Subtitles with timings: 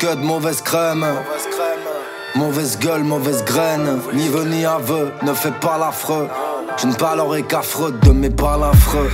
[0.00, 1.06] Scuds, mauvaise crème.
[2.34, 4.00] Mauvaise gueule, mauvaise graine.
[4.14, 6.28] Ni vœu ni aveu, ne fais pas l'affreux.
[6.78, 9.10] Je ne parlerai qu'affreux de mes balles affreux.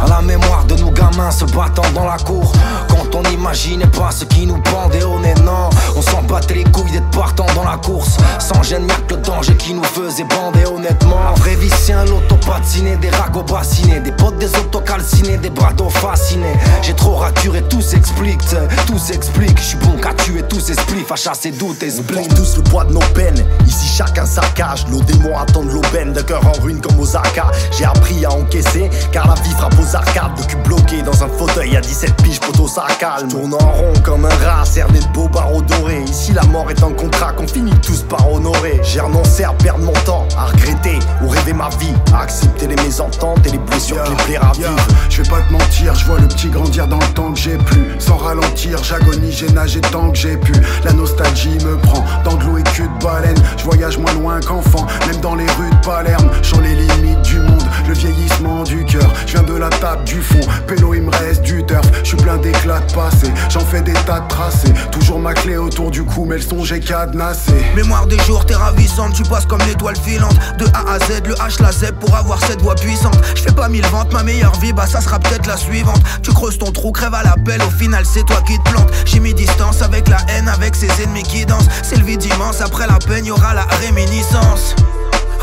[0.00, 0.74] À la mémoire de
[1.10, 2.52] gamins se battant dans la cour
[2.88, 6.64] Quand on n'imaginait pas ce qui nous pendait au nez Non, on s'en battait les
[6.64, 10.24] couilles d'être partant dans la course Sans gêne, y'a que le danger qui nous faisait
[10.24, 14.54] bander honnêtement La vraie vie c'est un loto patiné, des ragots bassinés Des potes des
[14.56, 18.40] autos calcinés, des brados fascinés J'ai trop raturé, tout s'explique,
[18.86, 22.02] tout s'explique Je suis bon qu'à tuer tous ces spliffs, à chasser doute et On
[22.02, 23.44] porte tous le poids de nos peines.
[23.66, 24.86] Ici, chacun saccage.
[24.88, 27.50] Nos démons attendent l'aubaine d'un cœur en ruine comme Osaka.
[27.76, 30.32] J'ai appris à encaisser, car la vie frappe aux arcades.
[30.38, 33.28] Le cul bloqué dans un fauteuil à 17 piges, poteau ça calme.
[33.28, 36.02] Tourne en rond comme un rat, cerné de beaux barreaux dorés.
[36.02, 38.80] Ici, la mort est un contrat qu'on finit tous par honorer.
[38.82, 41.94] J'ai renoncé à perdre mon temps, à regretter ou rêver ma vie.
[42.12, 44.76] À accepter les mésententes et les blessures qui Yeah, vivre.
[45.08, 47.56] Je vais pas te mentir, je vois le petit grandir dans le temps que j'ai
[47.56, 47.94] plus.
[47.98, 50.52] Sans ralentir, j'agonie, j'ai nagé tant que j'ai pu.
[50.84, 53.36] La nostalgie me prend dans de l'eau et cul de baleine.
[53.56, 56.28] Je voyage moins loin qu'enfant, même dans les rues de Palerme.
[56.42, 59.10] Sur les limites du monde, le vieillissement du cœur.
[59.26, 61.86] Je viens de la table du fond, pélo il me reste du turf.
[62.02, 64.72] Je suis plein d'éclats de passé, j'en fais des tas de tracés.
[64.90, 67.52] Toujours ma clé autour du cou, mais le son j'ai cadenassé.
[67.74, 70.36] Mémoire des jours, t'es ravissante, tu passes comme l'étoile filante.
[70.58, 73.18] De A à Z, le H, la Z pour avoir cette voix puissante.
[73.34, 76.00] Je fais pas mille ventes, ma meilleure vie, bah ça sera peut-être la suivante.
[76.22, 78.88] Tu creuses ton trou, crève à l'appel, au final c'est toi qui te plante.
[79.04, 81.68] J'ai mis distance avec la haine, avec ses ennemis qui dansent.
[81.82, 84.74] C'est le vide immense, après la peine, y aura la réminiscence.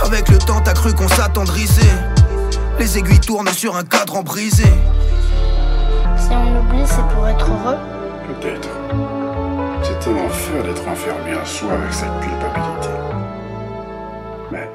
[0.05, 1.81] Avec le temps, t'as cru qu'on s'attendrissait.
[2.79, 4.66] Les aiguilles tournent sur un cadran brisé.
[6.25, 7.78] Si on oublie, c'est pour être heureux.
[8.25, 8.69] Peut-être.
[9.84, 12.90] C'est un enfer d'être enfermé en soi avec cette culpabilité.
[14.52, 14.68] Mais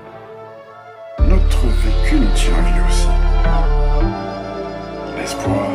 [1.27, 3.09] notre vécu nous tient en vie aussi.
[5.19, 5.67] L'espoir,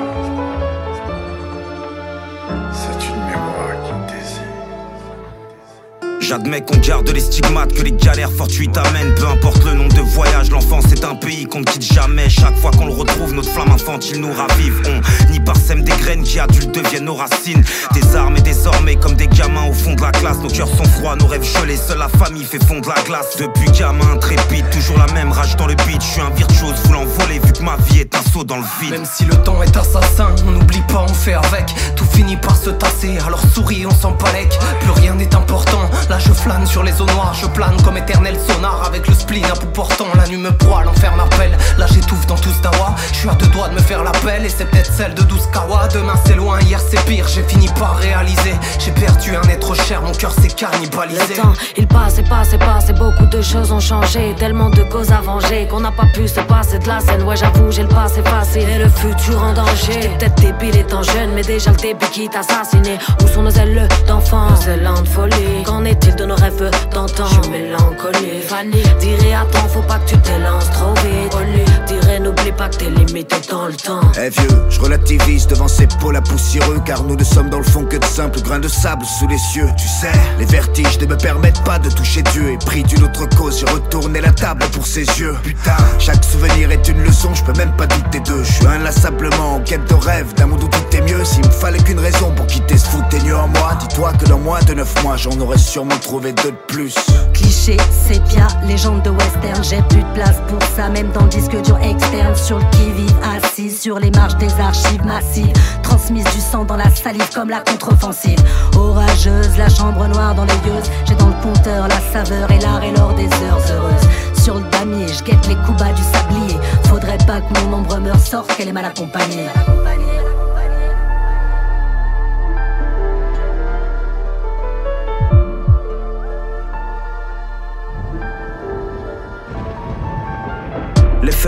[6.27, 9.13] J'admets qu'on garde les stigmates, que les galères fortuites amènent.
[9.13, 12.29] Peu importe le nom de voyage, l'enfance est un pays qu'on ne quitte jamais.
[12.29, 14.81] Chaque fois qu'on le retrouve, notre flamme infantile nous ravive.
[15.27, 17.63] On n'y parsème des graines qui adultes deviennent nos racines.
[17.93, 20.85] Des armes et désormais, comme des gamins au fond de la classe, nos cœurs sont
[20.85, 21.77] froids, nos rêves gelés.
[21.77, 23.37] Seule la famille fait fondre la glace.
[23.37, 26.01] Depuis gamin, intrépide, toujours la même rage dans le beat.
[26.01, 28.65] Je suis un virtuose voulant voler, vu que ma vie est un saut dans le
[28.81, 28.91] vide.
[28.91, 31.67] Même si le temps est assassin, on n'oublie pas, on fait avec.
[31.95, 34.57] Tout finit par se tasser, alors souris, on s'en palek.
[34.81, 37.33] Plus rien n'est important, là je flâne sur les eaux noires.
[37.33, 40.07] Je plane comme éternel sonar avec le spleen à bout portant.
[40.15, 41.57] La nuit me broie, l'enfer m'appelle.
[41.77, 42.95] Là j'étouffe dans tout ce dawa.
[43.11, 45.47] Je suis à deux doigts de me faire l'appel et c'est peut-être celle de 12
[45.51, 45.87] kawa.
[45.93, 47.27] Demain c'est loin, hier c'est pire.
[47.27, 48.55] J'ai fini par réaliser.
[48.79, 51.35] J'ai perdu un être cher, mon cœur s'est cannibalisé.
[51.35, 54.33] Le temps, il passe et passe et passe et beaucoup de choses ont changé.
[54.37, 57.23] Tellement de causes à venger qu'on n'a pas pu se passer de la scène.
[57.23, 60.01] Ouais, j'avoue, j'ai le passé facile et le futur en danger.
[60.01, 62.97] J'étais peut-être débile étant jeune, mais déjà le début qui t'a assassiné.
[63.21, 67.25] Où sont nos ailes d'enfant, nos élans de folie Qu'en de nos rêves d'antan.
[67.25, 68.43] Je suis mélancolique.
[68.47, 71.33] Fanny dirait attends, faut pas que tu t'élances trop vite.
[71.35, 74.01] Oli dirait n'oublie pas que t'es limité dans le temps.
[74.17, 77.63] Eh vieux, je relativise devant ces pôles à poussiéreux Car nous ne sommes dans le
[77.63, 79.69] fond que de simples grains de sable sous les cieux.
[79.77, 82.51] Tu sais, les vertiges ne me permettent pas de toucher Dieu.
[82.51, 85.35] Et pris d'une autre cause, j'ai retourné la table pour ses yeux.
[85.43, 88.43] Putain, chaque souvenir est une leçon, je peux même pas douter d'eux.
[88.43, 91.23] Je suis inlassablement en quête de rêve, d'un monde où tout est mieux.
[91.25, 94.61] S'il me fallait qu'une raison pour quitter ce foutu en moi Dis-toi que dans moins
[94.61, 96.95] de neuf mois, j'en aurais sûrement trouvé deux de plus
[97.33, 99.63] Cliché, sépia, légende de western.
[99.63, 102.35] J'ai plus de place pour ça, même dans le disque dur externe.
[102.35, 105.53] Sur le qui-vive, assis sur les marches des archives massives.
[105.83, 108.39] Transmise du sang dans la salive comme la contre-offensive.
[108.77, 110.81] Orageuse, la chambre noire dans les yeux.
[111.07, 114.41] J'ai dans le compteur la saveur et l'art et l'or des heures heureuses.
[114.43, 116.59] Sur le damier, je guette les coups bas du sablier.
[116.83, 119.47] Faudrait pas que mon ombre meure sorte qu'elle est mal accompagnée.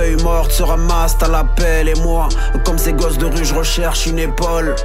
[0.06, 1.90] Vie morte se ramasse à l'appel.
[1.90, 2.30] Et moi,
[2.66, 4.76] comme ces gosses de rue, je recherche une épaule.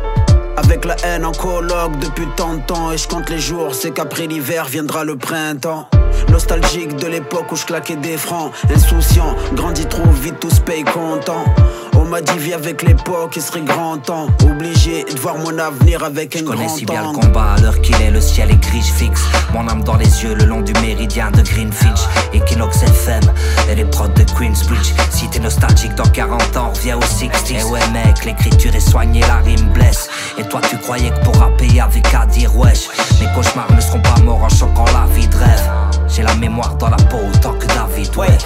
[0.56, 3.90] Avec la haine en colloque depuis tant de temps Et je compte les jours, c'est
[3.90, 5.88] qu'après l'hiver viendra le printemps
[6.30, 10.84] Nostalgique de l'époque où je claquais des francs Insouciant, grandit trop vite, tout se paye
[10.84, 11.46] content
[11.81, 11.81] on
[12.12, 14.26] m'a dit vie avec l'époque, il serait grand temps.
[14.44, 17.54] Obligé de voir mon avenir avec un grand temps Je connais si bien le combat
[17.56, 19.22] à l'heure qu'il est, le ciel est gris, je fixe
[19.54, 22.00] Mon âme dans les yeux le long du méridien de Greenfinch.
[22.34, 23.22] Equinox FM
[23.70, 24.92] et les prods de Queensbridge.
[25.10, 29.20] Si t'es nostalgique dans 40 ans, reviens au 60 Eh ouais mec, l'écriture est soignée,
[29.20, 30.10] la rime blesse.
[30.36, 32.88] Et toi tu croyais que pour rapper avec à dire wesh.
[33.22, 35.70] Mes cauchemars ne seront pas morts en choquant la vie de rêve.
[36.08, 38.36] J'ai la mémoire dans la peau autant que David, ouais.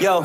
[0.00, 0.22] Yo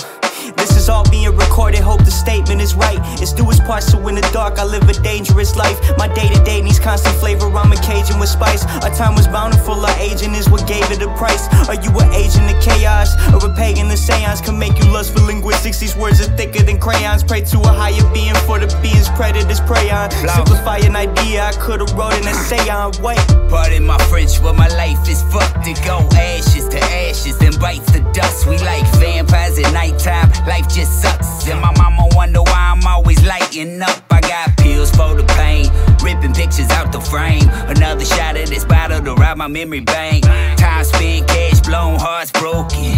[0.61, 2.99] This is all being recorded, hope the statement is right.
[3.19, 5.81] It's do its part, so in the dark, I live a dangerous life.
[5.97, 8.63] My day to day needs constant flavor, I'm a Cajun with spice.
[8.85, 11.49] Our time was bountiful, our aging is what gave it a price.
[11.67, 13.87] Are you an agent of chaos, or a pagan?
[13.87, 15.79] The seance can make you lust for linguistics.
[15.79, 17.23] These words are thicker than crayons.
[17.23, 20.11] Pray to a higher being for the beings predators prey on.
[20.11, 22.93] Simplify an idea, I could've wrote an essay on.
[23.01, 23.17] Wait.
[23.49, 27.91] Pardon my French, but my life is fucked to go ashes to ashes, then bites
[27.91, 28.45] the dust.
[28.45, 31.48] We like vampires at nighttime life just sucks.
[31.48, 34.03] And my mama wonder why I'm always lighting up.
[34.12, 35.65] I got pills for the pain,
[36.03, 37.48] ripping pictures out the frame.
[37.75, 40.25] Another shot of this bottle to ride my memory bank.
[40.57, 42.95] Time spent, cash blown, hearts broken.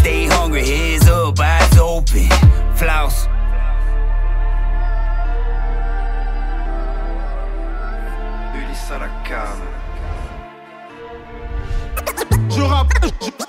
[0.00, 2.28] Stay hungry, heads up, eyes open.
[2.78, 3.28] Floss.
[8.58, 9.62] Ulysse à la cave.
[12.50, 13.45] Je rappe, je, rappe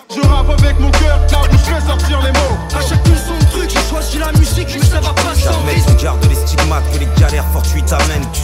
[7.67, 8.36] Tu sais,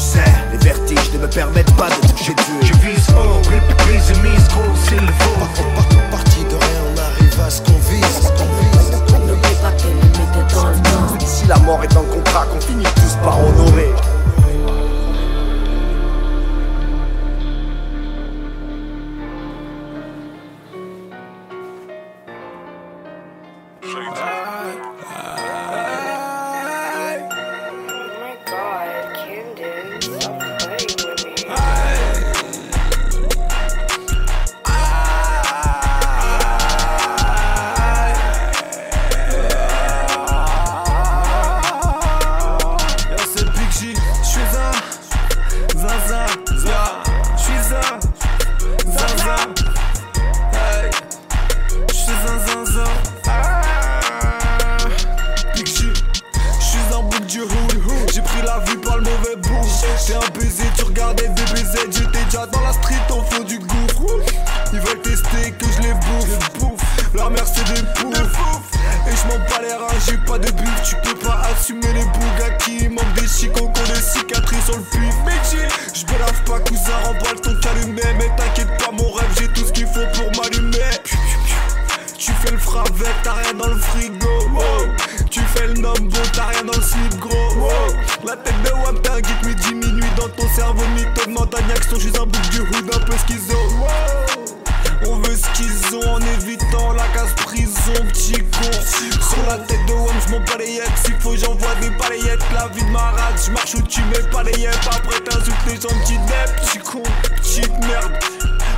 [100.34, 100.58] font
[101.04, 104.42] s'il faut j'envoie des balayettes, la vie de marade, je marche où tu mets pas
[104.42, 107.04] après t'insultes les gens qui dep, tu con,
[107.36, 108.14] petite merde.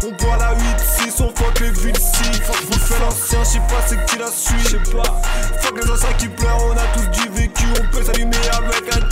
[0.04, 3.82] On boit la 8-6, on fuck les villes si Fuck vous fait l'ancien, j'sais pas
[3.88, 5.22] c'est qui la suit, j'sais pas.
[5.62, 7.66] Fuck les anciens qui pleurent, on a tous du vécu.
[7.80, 9.05] On peut s'allumer avec un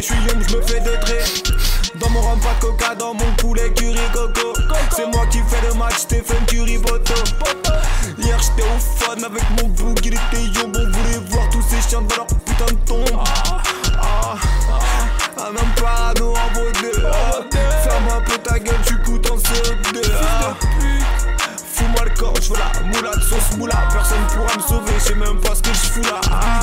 [0.00, 1.52] je suis young, je me fais des traits.
[1.96, 4.54] Dans mon rhum, pas coca, dans mon poulet, curry, coco.
[4.94, 7.14] C'est moi qui fais le match, Stephen Curry, poto.
[8.18, 10.74] Hier, j'étais au fun avec mon bouc, il était young.
[10.74, 13.20] On voulait voir tous ces chiens dans leur putain de tombe.
[13.26, 13.62] Ah,
[14.00, 14.34] ah,
[14.70, 15.42] ah.
[15.42, 16.76] un homme parano en mode
[17.82, 20.02] Ferme un peu ta gueule, tu coûtes en CO2.
[21.74, 23.76] Fous-moi le corps, je veux la moula de sauce moula.
[23.92, 26.20] Personne pourra me sauver, je même pas ce que je fous là.
[26.30, 26.60] Ah.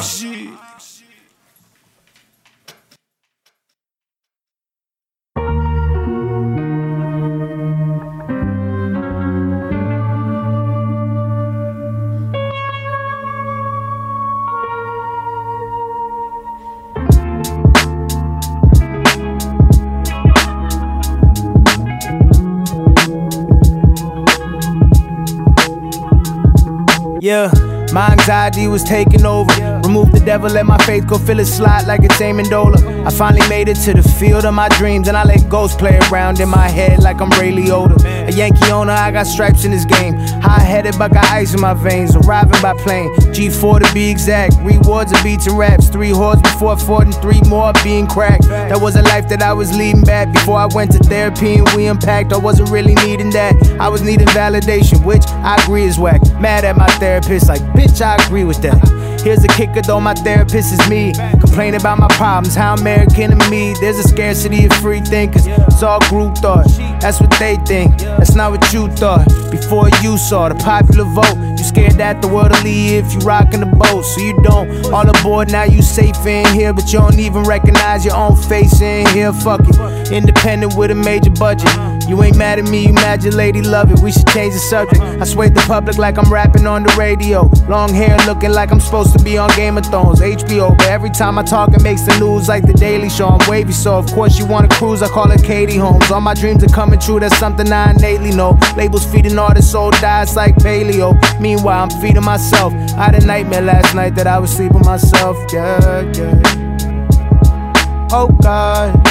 [27.28, 27.67] Yeah.
[27.98, 29.52] My anxiety was taking over.
[29.84, 33.08] Remove the devil, let my faith go fill it slot like it's Amendola.
[33.08, 35.98] I finally made it to the field of my dreams, and I let ghosts play
[36.12, 37.98] around in my head like I'm Ray Liotta.
[38.28, 40.14] A Yankee owner, I got stripes in this game.
[40.44, 42.16] High headed, but got ice in my veins.
[42.16, 44.54] Arriving by plane, G4 to be exact.
[44.60, 45.90] Rewards of beats and raps.
[45.90, 48.44] Three whores before fought, and three more being cracked.
[48.44, 51.70] That was a life that I was leading back before I went to therapy and
[51.70, 52.32] we unpacked.
[52.32, 53.56] I wasn't really needing that.
[53.80, 56.22] I was needing validation, which I agree is whack.
[56.40, 58.80] Mad at my therapist, like, bitch, I agree with that.
[59.24, 61.14] Here's the kicker though, my therapist is me.
[61.40, 63.74] Complain about my problems, how American to me.
[63.82, 65.48] There's a scarcity of free thinkers.
[65.48, 66.68] It's all group thought.
[67.00, 68.00] That's what they think.
[68.00, 69.26] That's not what you thought.
[69.52, 73.20] Before you saw the popular vote, you scared that the world will leave if you
[73.20, 74.04] rockin' the boat.
[74.04, 74.94] So you don't.
[74.94, 78.82] All aboard now, you safe in here, but you don't even recognize your own face
[78.82, 79.32] in here.
[79.32, 80.12] Fuck it.
[80.12, 81.70] Independent with a major budget.
[82.08, 84.00] You ain't mad at me, you mad your lady love it.
[84.00, 85.02] We should change the subject.
[85.02, 87.50] I sway the public like I'm rapping on the radio.
[87.68, 90.78] Long hair looking like I'm supposed to be on Game of Thrones, HBO.
[90.78, 93.28] But every time I talk, it makes the news like the Daily Show.
[93.28, 95.02] I'm wavy, so of course you wanna cruise.
[95.02, 96.10] I call it Katie Holmes.
[96.10, 98.58] All my dreams are coming true, that's something I innately know.
[98.78, 101.18] Labels feeding artists, soul dies like paleo.
[101.42, 102.74] Meanwhile, I'm feeding myself.
[102.96, 105.36] I had a nightmare last night that I was sleeping myself.
[105.52, 108.08] Yeah, yeah.
[108.12, 109.07] Oh God.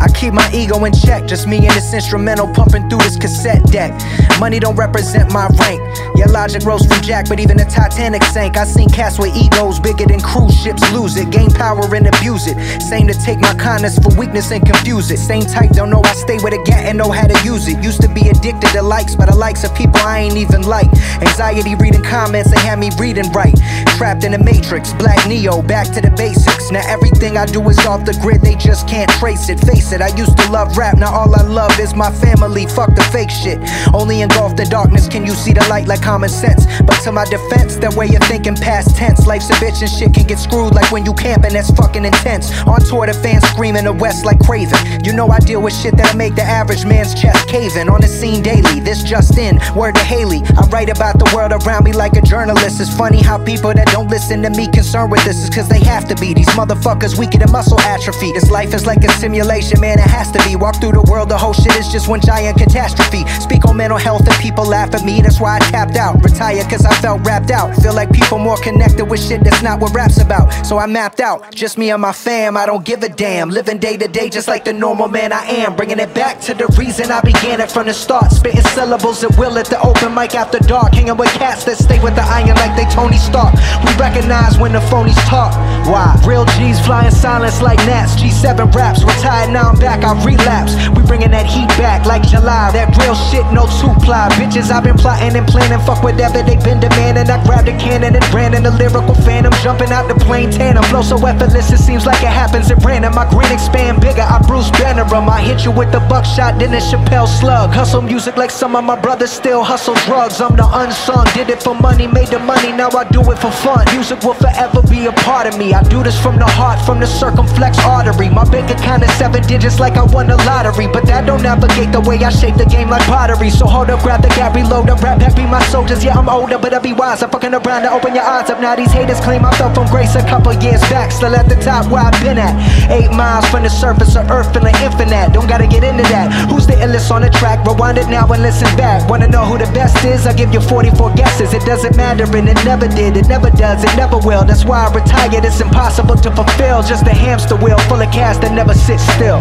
[0.00, 3.62] I keep my ego in check, just me and this instrumental pumping through this cassette
[3.70, 3.92] deck.
[4.40, 5.80] Money don't represent my rank.
[6.16, 8.56] Yeah, logic rose from Jack, but even the Titanic sank.
[8.56, 11.30] I seen cast with egos bigger than cruise ships lose it.
[11.30, 12.56] Gain power and abuse it.
[12.80, 15.18] Same to take my kindness for weakness and confuse it.
[15.18, 17.84] Same type, don't know I stay with a gat and know how to use it.
[17.84, 20.88] Used to be addicted to likes, but the likes of people I ain't even like.
[21.20, 23.54] Anxiety reading comments, they had me reading right.
[23.98, 26.70] Trapped in the matrix, black Neo, back to the basics.
[26.70, 29.60] Now everything I do is off the grid, they just can't trace it.
[29.60, 32.66] Face I used to love rap, now all I love is my family.
[32.66, 33.58] Fuck the fake shit.
[33.92, 36.64] Only engulfed in darkness can you see the light like common sense.
[36.86, 39.26] But to my defense, that way you're thinking past tense.
[39.26, 42.52] Life's a bitch and shit can get screwed like when you camping, that's fucking intense.
[42.70, 44.78] On tour, the fans screaming the West like Craven.
[45.04, 47.88] You know I deal with shit that'll make the average man's chest caving.
[47.88, 49.58] On the scene daily, this just in.
[49.74, 52.80] Word to Haley, I write about the world around me like a journalist.
[52.80, 55.80] It's funny how people that don't listen to me concerned with this is cause they
[55.80, 56.34] have to be.
[56.34, 58.32] These motherfuckers weaker than muscle atrophy.
[58.32, 60.56] This life is like a simulation, man, it has to be.
[60.56, 63.26] Walk through the world, the whole shit is just one giant catastrophe.
[63.40, 66.22] Speak on mental health and people laugh at me, that's why I tapped out.
[66.22, 67.74] Retired cause I felt rapped out.
[67.76, 70.50] Feel like people more connected with shit that's not what rap's about.
[70.66, 73.48] So I mapped out, just me and my fam, I don't give a damn.
[73.48, 75.74] Living day to day just like the normal man I am.
[75.74, 78.30] Bringing it back to the reason I began it from the start.
[78.30, 80.94] Spitting syllables at will at the open mic after dark.
[80.94, 83.54] Hanging with cats that stay with the iron like they Tony Stark.
[83.84, 85.52] We recognize when the phonies talk.
[85.86, 86.16] Why?
[86.26, 88.14] Real G's flying silence like gnats.
[88.14, 90.74] G7 raps, retired now I'm back, I relapse.
[90.96, 92.70] We bringing that heat back like July.
[92.72, 94.28] That real shit, no two ply.
[94.38, 95.80] Bitches, I've been plotting and planning.
[95.86, 97.28] Fuck whatever they been demanding.
[97.30, 99.52] I grabbed a cannon and ran in the lyrical phantom.
[99.62, 100.84] Jumping out the plane tandem.
[100.84, 103.14] Flow so effortless, it seems like it happens at random.
[103.14, 105.28] My grin expand bigger, I Bruce Banner 'em.
[105.28, 107.72] I hit you with the buckshot, then the Chappelle slug.
[107.72, 110.40] Hustle music like some of my brothers still hustle drugs.
[110.40, 113.50] I'm the unsung, did it for money, made the money, now I do it for
[113.50, 113.84] fun.
[113.92, 115.69] Music will forever be a part of me.
[115.74, 118.28] I do this from the heart, from the circumflex artery.
[118.28, 120.88] My bank account is seven digits like I won the lottery.
[120.88, 123.50] But that don't navigate the way I shape the game like pottery.
[123.50, 126.02] So hold up, grab the gap, reload up, rap happy my soldiers.
[126.04, 127.22] Yeah, I'm older, but I be wise.
[127.22, 128.60] I'm fucking around to open your eyes up.
[128.60, 131.12] Now these haters claim I fell from grace a couple years back.
[131.12, 132.54] Still at the top where I've been at.
[132.90, 135.32] Eight miles from the surface of earth, feeling infinite.
[135.32, 136.32] Don't gotta get into that.
[136.50, 137.64] Who's the illest on the track?
[137.66, 139.08] Rewind it now and listen back.
[139.08, 140.26] Wanna know who the best is?
[140.26, 141.54] I'll give you 44 guesses.
[141.54, 143.16] It doesn't matter and it never did.
[143.16, 144.44] It never does, it never will.
[144.44, 145.44] That's why I retired.
[145.44, 146.82] It's impossible to fulfill.
[146.82, 149.40] Just a hamster wheel full of cash that never sits still.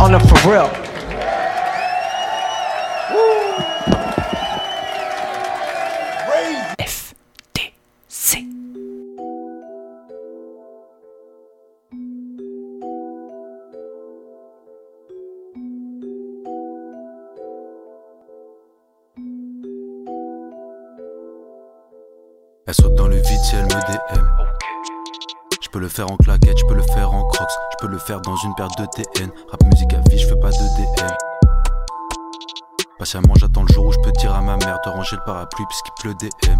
[0.00, 0.85] On the for real.
[22.68, 24.26] Elle saute dans le vide si elle me DM.
[25.62, 27.98] Je peux le faire en claquette, je peux le faire en crocs, je peux le
[27.98, 29.30] faire dans une paire de TN.
[29.52, 31.12] Rap musique à vie, je fais pas de DM.
[32.98, 35.64] Patiemment, j'attends le jour où je peux dire à ma mère de ranger le parapluie
[35.68, 36.58] puisqu'il pleut DM.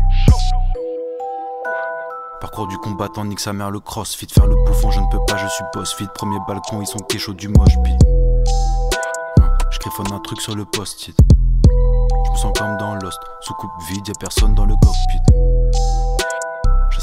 [2.40, 4.28] Parcours du combattant, nique sa mère le crossfit.
[4.32, 6.06] Faire le bouffon, je ne peux pas, je suis boss fit.
[6.14, 7.98] Premier balcon, ils sont kéchos du moche pit.
[9.72, 11.16] Je griffonne un truc sur le post-it.
[11.66, 13.18] Je me sens comme dans Lost.
[13.40, 15.55] Sous coupe vide, y'a personne dans le cockpit.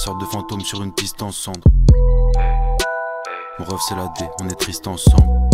[0.04, 1.62] Chasseur de fantômes sur une piste en cendre.
[3.58, 5.50] Mon rêve c'est la D, on est triste ensemble.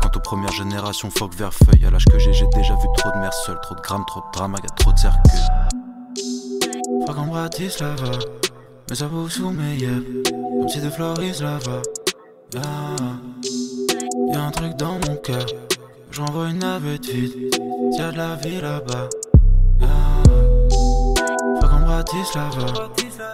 [0.00, 1.84] Quant aux premières générations, fuck vers feuille.
[1.84, 4.20] À l'âge que j'ai, j'ai déjà vu trop de mères seules, trop de grammes, trop
[4.20, 5.40] de drama, y'a trop de cercueils.
[7.04, 8.12] Pas comme Bratislava,
[8.88, 10.22] mais ça vaut sous mes yeux.
[10.60, 11.82] Comme si de Floris là-bas.
[12.52, 12.62] Yeah.
[14.28, 15.46] Y'a un truc dans mon cœur,
[16.12, 17.56] j'envoie une navette vide.
[17.98, 19.08] Y'a de la vie là-bas.
[21.94, 22.90] Bratislava,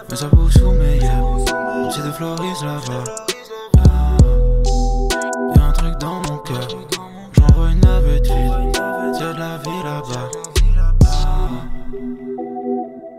[0.07, 1.89] mais ça vaut sous mes yeux.
[1.89, 3.05] Si de Floris là-bas.
[5.55, 6.67] Y'a un truc dans mon cœur,
[7.31, 8.77] j'envoie une navette vide.
[9.19, 10.29] De la vie là-bas.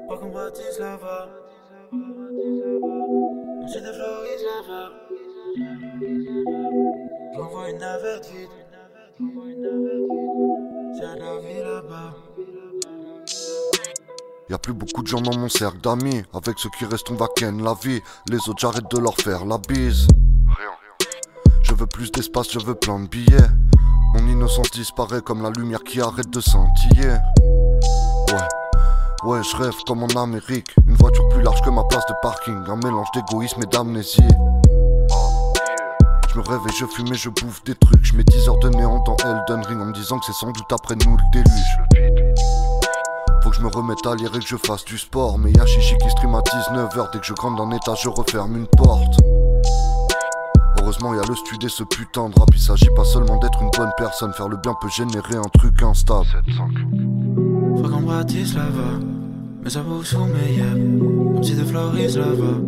[0.08, 0.32] Pas comme.
[3.66, 4.90] C'est de Floris là-bas.
[7.34, 8.48] J'envoie une navette vide.
[11.00, 12.31] Y'a de la vie là-bas.
[14.52, 16.24] Y'a plus beaucoup de gens dans mon cercle d'amis.
[16.34, 18.02] Avec ceux qui restent, on va ken la vie.
[18.28, 20.06] Les autres, j'arrête de leur faire la bise.
[21.62, 23.48] Je veux plus d'espace, je veux plein de billets.
[24.12, 27.16] Mon innocence disparaît comme la lumière qui arrête de scintiller.
[28.28, 29.24] Ouais.
[29.24, 30.68] Ouais, je rêve comme en Amérique.
[30.86, 32.62] Une voiture plus large que ma place de parking.
[32.68, 34.20] Un mélange d'égoïsme et d'amnésie.
[36.28, 38.04] Je me rêve et je fume et je bouffe des trucs.
[38.04, 40.52] Je mets 10 heures de néant dans Elden Ring en me disant que c'est sans
[40.52, 42.21] doute après nous le déluge.
[43.42, 45.38] Faut que je me remette à lire et que je fasse du sport.
[45.38, 47.12] Mais y'a Chichi qui stream à 19h.
[47.12, 49.20] Dès que je grimpe d'un étage, je referme une porte.
[50.80, 52.48] Heureusement, y'a le studio et ce putain de rap.
[52.54, 54.32] Il s'agit pas seulement d'être une bonne personne.
[54.32, 56.26] Faire le bien peut générer un truc instable.
[57.76, 59.00] Faut qu'on Bratislava,
[59.62, 61.00] mais ça vaut sous mes yeux.
[61.34, 62.60] Comme si de Floris là-bas.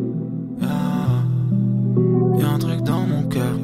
[0.60, 0.70] Yeah.
[2.40, 3.54] Y'a un truc dans mon cœur,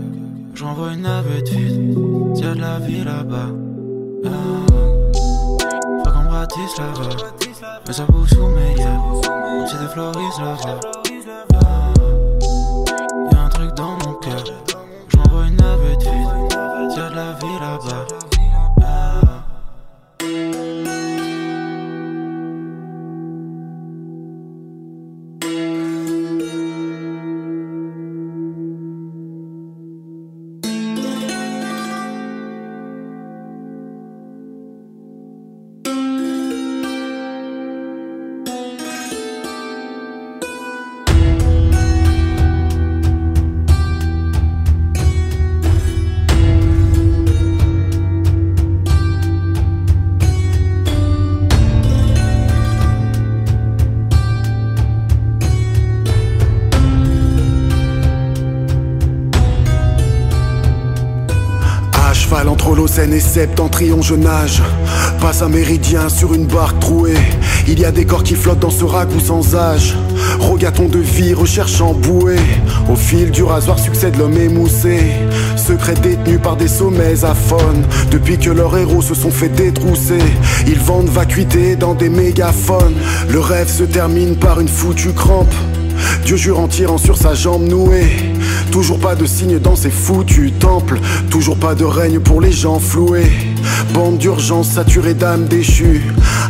[0.55, 1.99] j'envoie une navette vide.
[2.37, 3.49] Y'a de la vie là-bas.
[4.23, 5.00] Yeah.
[7.87, 9.67] Mais ça vaut sous mes yeux.
[9.67, 11.00] Si de Floris là-bas.
[62.91, 64.63] l'Océan et Septentrion, je nage.
[65.21, 67.15] Passe un méridien sur une barque trouée.
[67.69, 69.97] Il y a des corps qui flottent dans ce ragoût sans âge.
[70.41, 72.41] Rogaton de vie, recherche en bouée.
[72.91, 74.99] Au fil du rasoir succède l'homme émoussé.
[75.57, 77.85] Secret détenu par des sommets aphones.
[78.11, 80.19] Depuis que leurs héros se sont fait détrousser,
[80.67, 82.97] ils vendent vacuité dans des mégaphones.
[83.29, 85.55] Le rêve se termine par une foutue crampe.
[86.25, 88.30] Dieu jure en tirant sur sa jambe nouée.
[88.71, 90.99] Toujours pas de signe dans ces foutus temples.
[91.29, 93.31] Toujours pas de règne pour les gens floués.
[93.93, 96.03] Bande d'urgence saturée d'âmes déchues.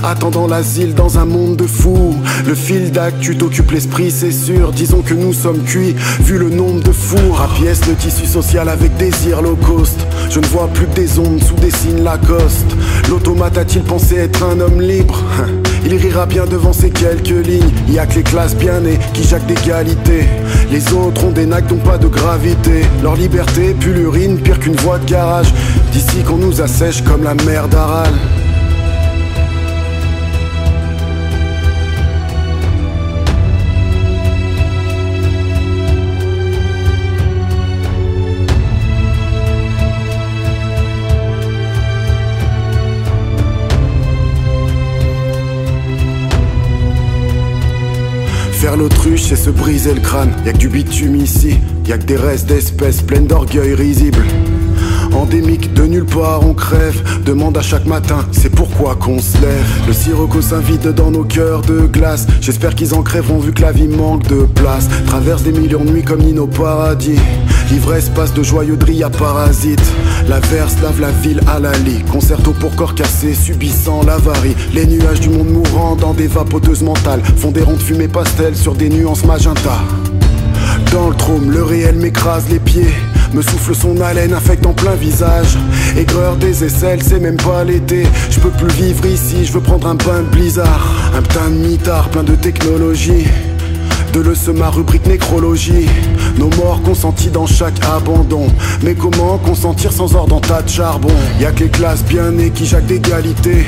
[0.03, 2.15] Attendant l'asile dans un monde de fous.
[2.47, 4.73] Le fil d'actu t'occupe l'esprit, c'est sûr.
[4.73, 7.41] Disons que nous sommes cuits, vu le nombre de fours.
[7.41, 9.99] À pièce le tissu social avec désir low cost.
[10.29, 12.77] Je ne vois plus que des ondes sous des signes Lacoste.
[13.09, 15.23] L'automate a-t-il pensé être un homme libre?
[15.85, 17.71] Il rira bien devant ces quelques lignes.
[17.89, 20.29] Y a que les classes bien nées qui jacquent d'égalité.
[20.71, 22.83] Les autres ont des nacs dont pas de gravité.
[23.03, 25.53] Leur liberté pue l'urine, pire qu'une voie de garage.
[25.93, 28.13] D'ici qu'on nous assèche comme la mer d'Aral.
[48.71, 50.33] Faire l'autruche, c'est se briser le crâne.
[50.47, 54.23] Y'a que du bitume ici, y'a que des restes d'espèces pleines d'orgueil risible.
[55.15, 57.03] Endémique de nulle part, on crève.
[57.25, 59.67] Demande à chaque matin, c'est pourquoi qu'on se lève.
[59.87, 62.27] Le sirocco s'invite dans nos cœurs de glace.
[62.41, 64.89] J'espère qu'ils en crèveront vu que la vie manque de place.
[65.07, 67.19] Traverse des millions de nuits comme Nino Paradis.
[67.71, 69.83] L'ivresse passe de joyauderie à parasite.
[70.29, 72.03] L'averse lave la ville à la lit.
[72.11, 74.57] Concerto pour corps cassé, subissant l'avarie.
[74.75, 78.57] Les nuages du monde mourant dans des vapoteuses mentales font des ronds de fumée pastel
[78.57, 79.79] sur des nuances magenta.
[80.93, 82.93] Dans le trôme, le réel m'écrase les pieds.
[83.33, 85.57] Me souffle son haleine, affecte en plein visage.
[85.97, 88.05] Aigreur des aisselles, c'est même pas l'été.
[88.29, 90.87] Je peux plus vivre ici, je veux prendre un bain de blizzard.
[91.17, 93.27] Un putain de mitard plein de technologie.
[94.13, 95.87] De le ma rubrique nécrologie.
[96.37, 98.49] Nos morts consentis dans chaque abandon.
[98.83, 101.13] Mais comment consentir sans ordre en tas de charbon?
[101.39, 103.65] Y'a que les classes bien nées qui jacquent d'égalité.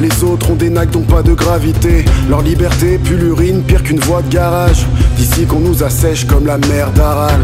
[0.00, 2.04] Les autres ont des nags dont pas de gravité.
[2.28, 4.86] Leur liberté pue l'urine, pire qu'une voie de garage.
[5.16, 7.40] D'ici qu'on nous assèche comme la mer d'Aral.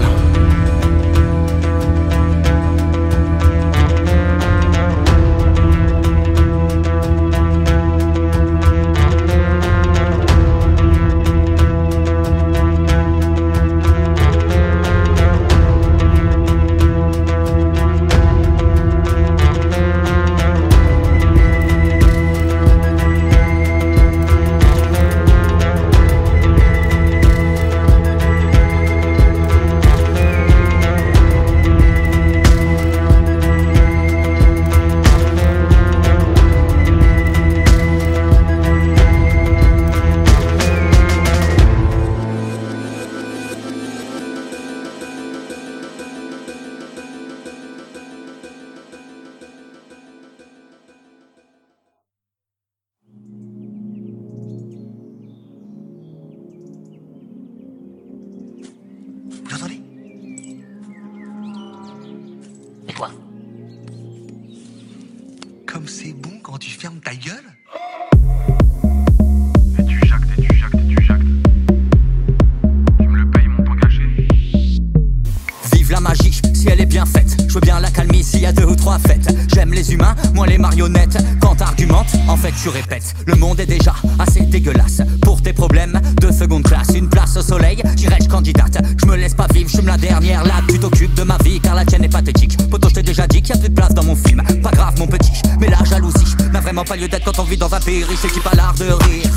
[83.27, 85.03] Le monde est déjà assez dégueulasse.
[85.23, 88.79] Pour tes problèmes de seconde classe, une place au soleil, j'irai-je candidate?
[89.01, 91.61] Je me laisse pas vivre, je me la dernière là, tu t'occupes de ma vie
[91.61, 92.57] car la tienne est pathétique.
[92.71, 94.43] Poto, je t'ai déjà dit qu'il y a plus de place dans mon film.
[94.63, 97.57] Pas grave, mon petit, mais la jalousie n'a vraiment pas lieu d'être quand on vit
[97.57, 99.31] dans un pays riche et qui pas l'art de rire.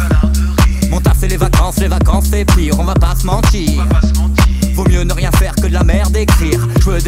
[0.90, 3.75] Mon taf c'est les vacances, les vacances c'est pire, on va pas se mentir.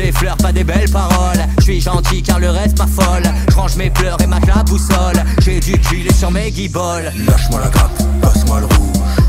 [0.08, 1.44] Des fleurs, pas des belles paroles.
[1.58, 3.24] Je suis gentil car le reste m'affole.
[3.50, 5.22] Je range mes pleurs et ma la boussole.
[5.40, 7.12] J'ai du culer sur mes guiboles.
[7.28, 9.27] Lâche-moi la grappe, passe-moi le rouge.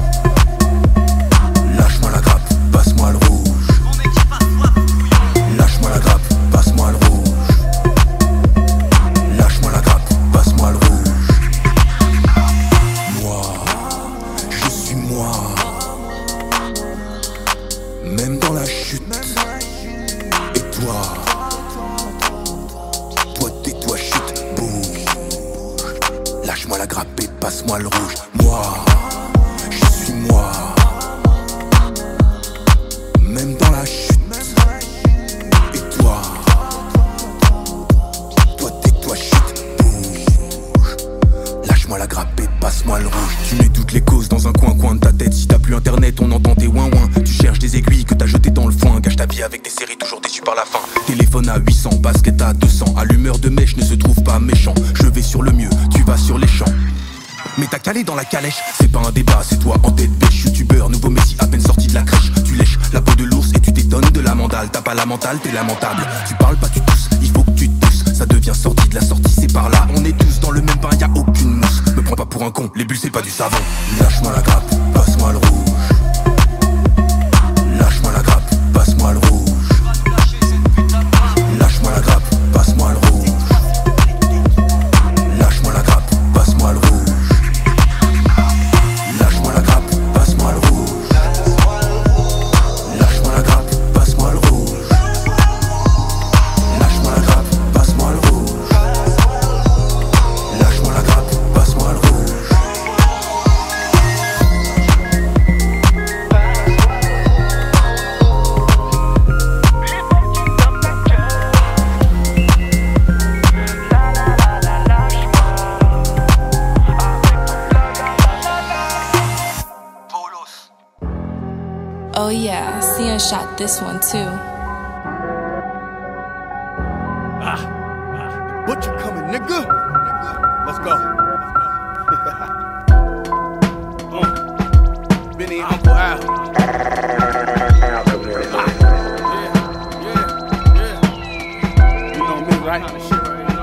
[142.68, 142.84] Right?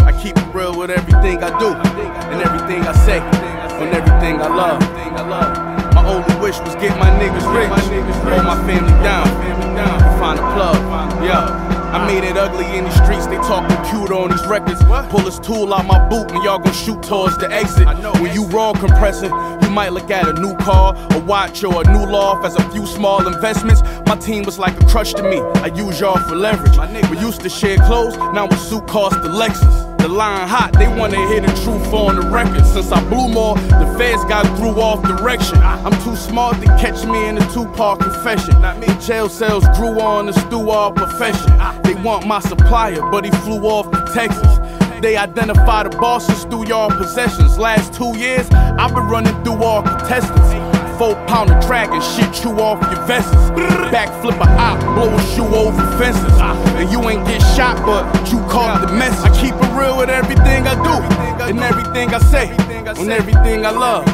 [0.01, 1.69] I keep it real with everything I do,
[2.33, 4.81] and everything I say, and everything I love.
[5.93, 9.27] My only wish was get my niggas rich, hold my family down,
[10.17, 11.23] find a plug.
[11.23, 11.74] Yeah.
[11.93, 14.81] I made it ugly in these streets, they talk computer on these records.
[15.09, 17.87] Pull this tool out my boot and y'all gon' shoot towards the exit.
[17.87, 21.63] I know, When you raw compressing, you might look at a new car, a watch,
[21.63, 23.81] or a new loft as a few small investments.
[24.07, 25.39] My team was like a crush to me.
[25.61, 26.77] I use y'all for leverage.
[27.09, 29.84] We used to share clothes, now a suit cost the Lexus.
[30.07, 32.63] The line hot, they wanna hear the truth on the record.
[32.67, 35.57] Since I blew more, the feds got threw off direction.
[35.57, 38.61] I'm too smart to catch me in a two-part confession.
[38.61, 41.51] The jail cells grew on the stew all profession.
[41.81, 44.59] They want my supplier, but he flew off to Texas.
[45.01, 47.57] They identify the bosses through y'all possessions.
[47.57, 50.54] Last two years, I've been running through all contestants.
[50.97, 53.31] Four pound of drag and shit you off your vests.
[53.91, 56.39] Backflip a op, blow a shoe over fences.
[56.79, 59.19] And you ain't get shot, but you caught the mess.
[59.21, 63.71] I keep it real with everything I do, and everything I say, and everything I
[63.71, 64.05] love.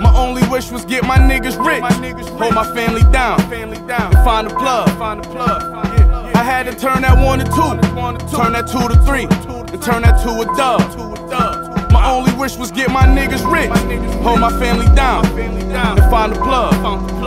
[0.00, 1.82] My only wish was get my niggas rich,
[2.28, 4.88] hold my family down, and find a plug.
[6.34, 9.26] I had to turn that one to two, turn that two to three,
[9.72, 11.81] and turn that to a dub.
[12.02, 13.70] My only wish was get my niggas rich,
[14.24, 16.74] hold my family down, and find a plug.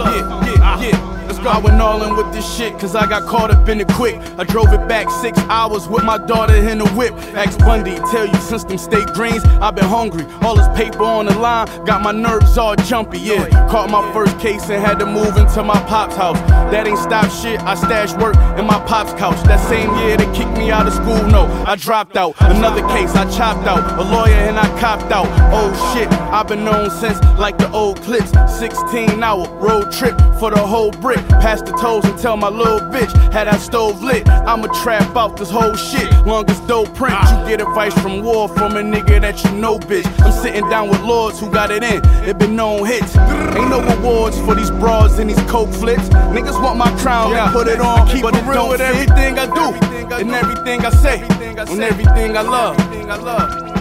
[0.06, 1.15] Yeah, yeah, yeah.
[1.48, 4.16] I went all in with this shit, cause I got caught up in it quick.
[4.38, 7.14] I drove it back six hours with my daughter in the whip.
[7.36, 10.26] Ask Bundy, tell you since them state greens, I've been hungry.
[10.42, 13.48] All this paper on the line, got my nerves all jumpy, yeah.
[13.70, 16.40] Caught my first case and had to move into my pop's house.
[16.72, 19.42] That ain't stop shit, I stashed work in my pop's couch.
[19.44, 22.36] That same year they kicked me out of school, no, I dropped out.
[22.40, 24.00] Another case, I chopped out.
[24.00, 25.28] A lawyer and I copped out.
[25.54, 28.32] Oh shit, I've been known since like the old clips.
[28.58, 31.15] 16 hour road trip for the whole brick.
[31.42, 34.28] Past the toes and tell my little bitch, had that stove lit.
[34.30, 36.10] I'ma trap out this whole shit.
[36.26, 37.16] Long as dope print.
[37.30, 40.08] You get advice from war from a nigga that you know, bitch.
[40.22, 42.02] I'm sitting down with lords who got it in.
[42.28, 43.16] It been known hits.
[43.18, 46.10] Ain't no rewards for these broads and these coke flips.
[46.34, 47.52] Niggas want my crown, yeah.
[47.52, 48.08] put it on.
[48.08, 52.42] Keep but it real with everything I do, and everything I say, and everything I
[52.42, 52.78] love.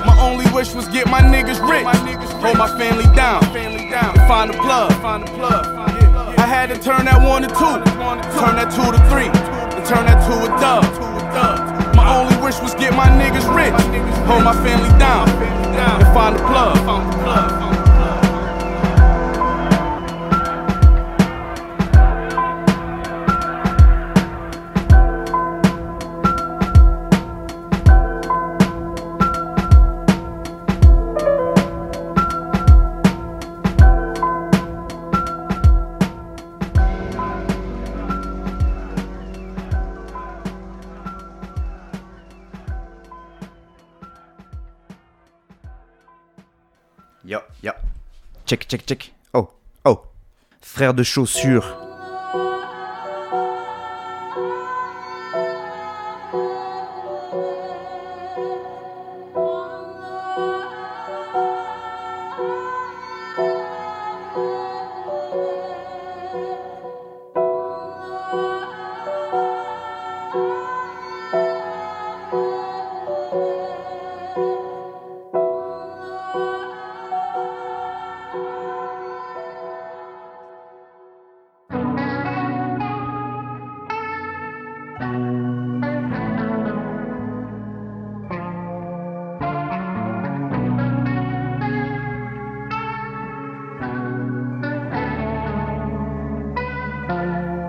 [0.05, 1.87] My only wish was get my niggas rich,
[2.42, 4.92] hold my family down, and find a plug.
[4.92, 5.93] I
[6.55, 7.77] had to turn that one to two,
[8.38, 10.85] turn that two to three, and turn that to a dub.
[11.97, 13.75] My only wish was get my niggas rich,
[14.29, 15.29] hold my family down,
[15.75, 17.84] and find a plug.
[48.68, 49.12] Check, check.
[49.33, 49.48] Oh,
[49.85, 50.00] oh.
[50.61, 51.84] Frère de chaussures.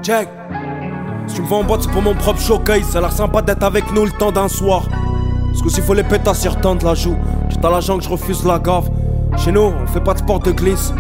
[0.06, 0.30] Check.
[1.26, 2.84] Si tu me vois en boîte, c'est pour mon propre showcase.
[2.84, 4.84] Ça a l'air sympa d'être avec nous le temps d'un soir.
[5.48, 7.16] Parce que s'il faut les pétasses, y retente la joue.
[7.50, 8.86] J'ai à la jambe que je refuse la gaffe.
[9.38, 10.94] Chez nous, on fait pas de sport de glisse.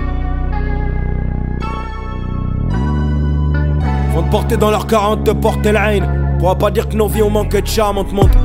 [4.15, 6.37] Vont te porter dans leur 40, te porter la haine.
[6.39, 8.35] Pourra pas dire que nos vies ont manqué de charme, on te montre.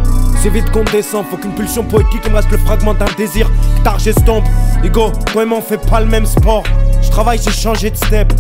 [0.43, 3.51] C'est vite qu'on descend, faut qu'une pulsion poétique me reste le fragment d'un désir.
[3.83, 4.45] Tard j'estompe.
[4.85, 6.65] Ego, toi et moi on fait pas le même sport.
[7.01, 8.31] Je travaille, j'ai changé de step.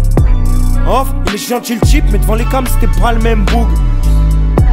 [0.90, 3.68] Off, il est gentil le chip, mais devant les cams c'était pas le même boug.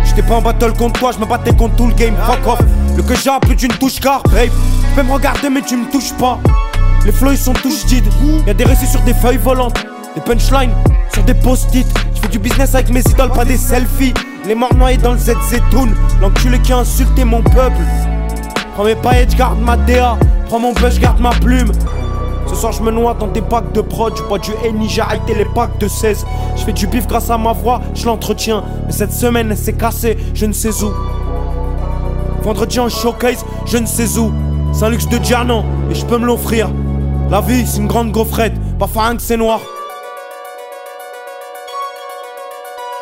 [0.03, 2.59] J'étais pas en battle contre toi, je me battais contre tout le game, fuck off.
[2.95, 4.49] Le que j'ai plus d'une touche car, babe.
[4.49, 6.39] Tu peux me regarder, mais tu me touches pas.
[7.05, 8.01] Les flows ils sont tous y
[8.47, 10.73] Y'a des récits sur des feuilles volantes, des punchlines
[11.13, 11.87] sur des post-it.
[12.15, 14.15] Je fais du business avec mes idoles, pas des selfies.
[14.47, 17.77] Les morts noyés dans le ZZ Toon, l'enculé qui a insulté mon peuple.
[18.73, 20.17] Prends mes paillettes, garde ma DA.
[20.47, 21.71] Prends mon buzz, garde ma plume.
[22.47, 25.01] Ce soir je me noie dans des packs de prod, je bois du Henny, j'ai
[25.01, 28.63] arrêté les packs de 16 Je fais du bif grâce à ma voix, je l'entretiens.
[28.85, 30.91] Mais cette semaine elle s'est cassée, je ne sais où.
[32.41, 34.31] Vendredi en showcase, je ne sais où.
[34.73, 36.69] C'est un luxe de dire non, et je peux me l'offrir.
[37.29, 39.59] La vie c'est une grande gaufrette, parfois rien que c'est noir.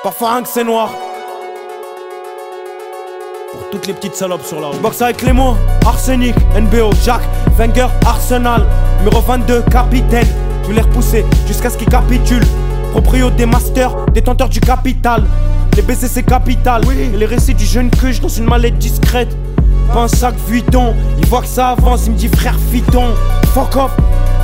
[0.04, 0.90] Parfois rien que c'est noir.
[3.52, 5.56] Pour toutes les petites salopes sur la route Boxe avec les mots,
[5.86, 7.22] Arsenic, NBO, Jack,
[7.58, 8.66] Wenger, Arsenal
[9.00, 10.28] Numéro 22, capitaine.
[10.68, 12.46] Je les repousser jusqu'à ce qu'ils capitulent.
[12.92, 15.24] Proprio des masters, détenteurs du capital.
[15.76, 16.82] Les baisers c'est capital.
[16.92, 19.36] Et les récits du jeune cuche dans une mallette discrète.
[19.94, 20.94] pas un sac Vuitton.
[21.18, 23.10] Il voit que ça avance, il me dit frère Fiton.
[23.54, 23.92] Fuck off,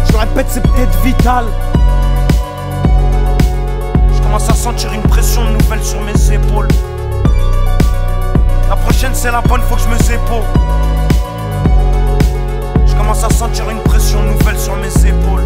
[0.07, 1.45] je le répète, c'est peut-être vital.
[4.15, 6.67] Je commence à sentir une pression nouvelle sur mes épaules.
[8.69, 10.43] La prochaine c'est la bonne, faut que je me épaule.
[13.11, 15.45] Commence à sentir une pression nouvelle sur mes épaules.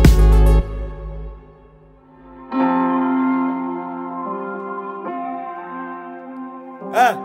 [6.94, 7.18] Hein?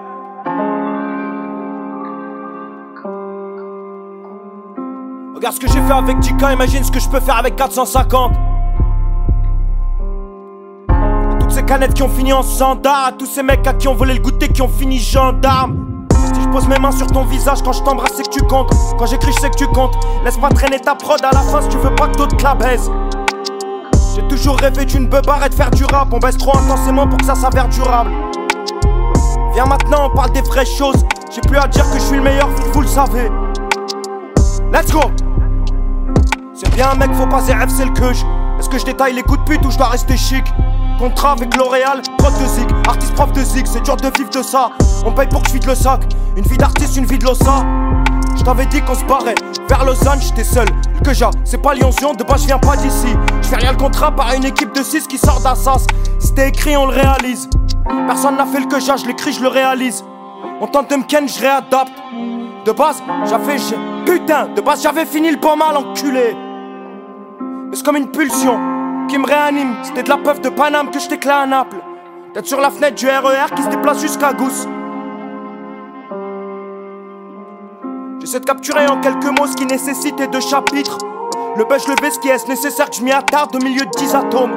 [5.35, 8.33] Regarde ce que j'ai fait avec 10K, imagine ce que je peux faire avec 450.
[11.39, 13.95] toutes ces canettes qui ont fini en sandar, à tous ces mecs à qui ont
[13.95, 15.90] volé le goûter qui ont fini gendarme.
[16.51, 18.73] Je pose mes mains sur ton visage quand je t'embrasse, c'est que tu comptes.
[18.99, 19.95] Quand j'écris, je sais que tu comptes.
[20.25, 22.57] Laisse pas traîner ta prod à la fin si tu veux pas que d'autres la
[22.57, 22.91] baise.
[24.17, 26.13] J'ai toujours rêvé d'une beubare et de faire du rap.
[26.13, 28.11] On baisse trop intensément pour que ça s'avère durable.
[29.55, 31.07] Viens maintenant, on parle des vraies choses.
[31.33, 33.31] J'ai plus à dire que je suis le meilleur, vous le savez.
[34.73, 35.03] Let's go!
[36.53, 38.25] C'est bien, mec, faut pas ZF, c'est le kush.
[38.59, 40.45] Est-ce que je détaille les coups de pute ou je dois rester chic?
[41.01, 44.43] Contrat avec L'Oréal, prof de zig, artiste prof de zig, c'est dur de vivre de
[44.43, 44.71] ça.
[45.07, 46.03] On paye pour que je vide le sac.
[46.37, 47.65] Une vie d'artiste, une vie de l'ossa.
[48.37, 49.35] Je t'avais dit qu'on se barrait
[49.67, 50.67] vers Lausanne, j'étais seul.
[51.03, 53.17] Que j'ai, c'est pas Lyon-Sion, de base je viens pas d'ici.
[53.41, 55.87] Je fais rien le contrat par une équipe de 6 qui sort d'Assas.
[56.19, 57.49] C'était écrit, on le réalise.
[58.07, 60.05] Personne n'a fait le que j'ai, je l'écris, je le réalise.
[60.61, 61.95] On tente de me ken, je réadapte.
[62.67, 63.57] De base, j'avais.
[64.05, 66.37] Putain, de base, j'avais fini le pas mal, enculé.
[67.71, 68.70] Mais c'est comme une pulsion
[69.11, 69.75] qui me réanime.
[69.83, 71.83] C'était de la peuf de Paname que je à Naples.
[72.33, 74.69] D'être sur la fenêtre du RER qui se déplace jusqu'à Gousse.
[78.21, 80.99] J'essaie de capturer en quelques mots ce qui nécessitait deux chapitres.
[81.57, 84.15] Le buzz, le ce qui est nécessaire que je m'y attarde au milieu de 10
[84.15, 84.55] atomes.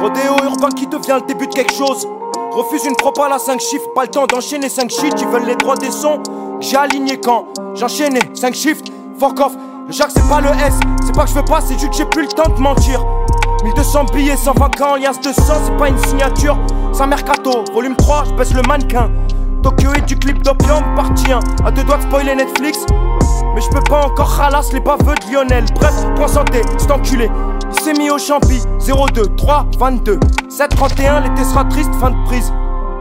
[0.00, 2.08] Rodéo urbain qui devient le début de quelque chose.
[2.52, 5.14] Refuse une propale à 5 chiffres, pas le temps d'enchaîner 5 shit.
[5.20, 6.22] Ils veulent les droits des sons.
[6.60, 7.48] J'ai aligné quand?
[7.74, 8.84] J'enchaînais 5 chiffres,
[9.18, 9.52] fuck off.
[9.86, 11.96] Le Jacques c'est pas le S, c'est pas que je veux pas, c'est juste que
[11.96, 13.04] j'ai plus le temps de mentir.
[13.64, 16.56] 1200 billets, 120 ans, liasse de sang, c'est pas une signature.
[17.00, 19.10] Un mercato, volume 3, je baisse le mannequin.
[19.62, 21.38] Tokyo et du clip d'opium, parti 1.
[21.64, 22.84] À deux doigts de spoiler Netflix.
[23.54, 25.64] Mais je peux pas encore ralasse les baveux de Lionel.
[25.76, 27.30] Bref, point santé, c'est enculé.
[27.70, 32.24] Il s'est mis au champi 02 3 22 7 31 l'été sera triste fin de
[32.24, 32.52] prise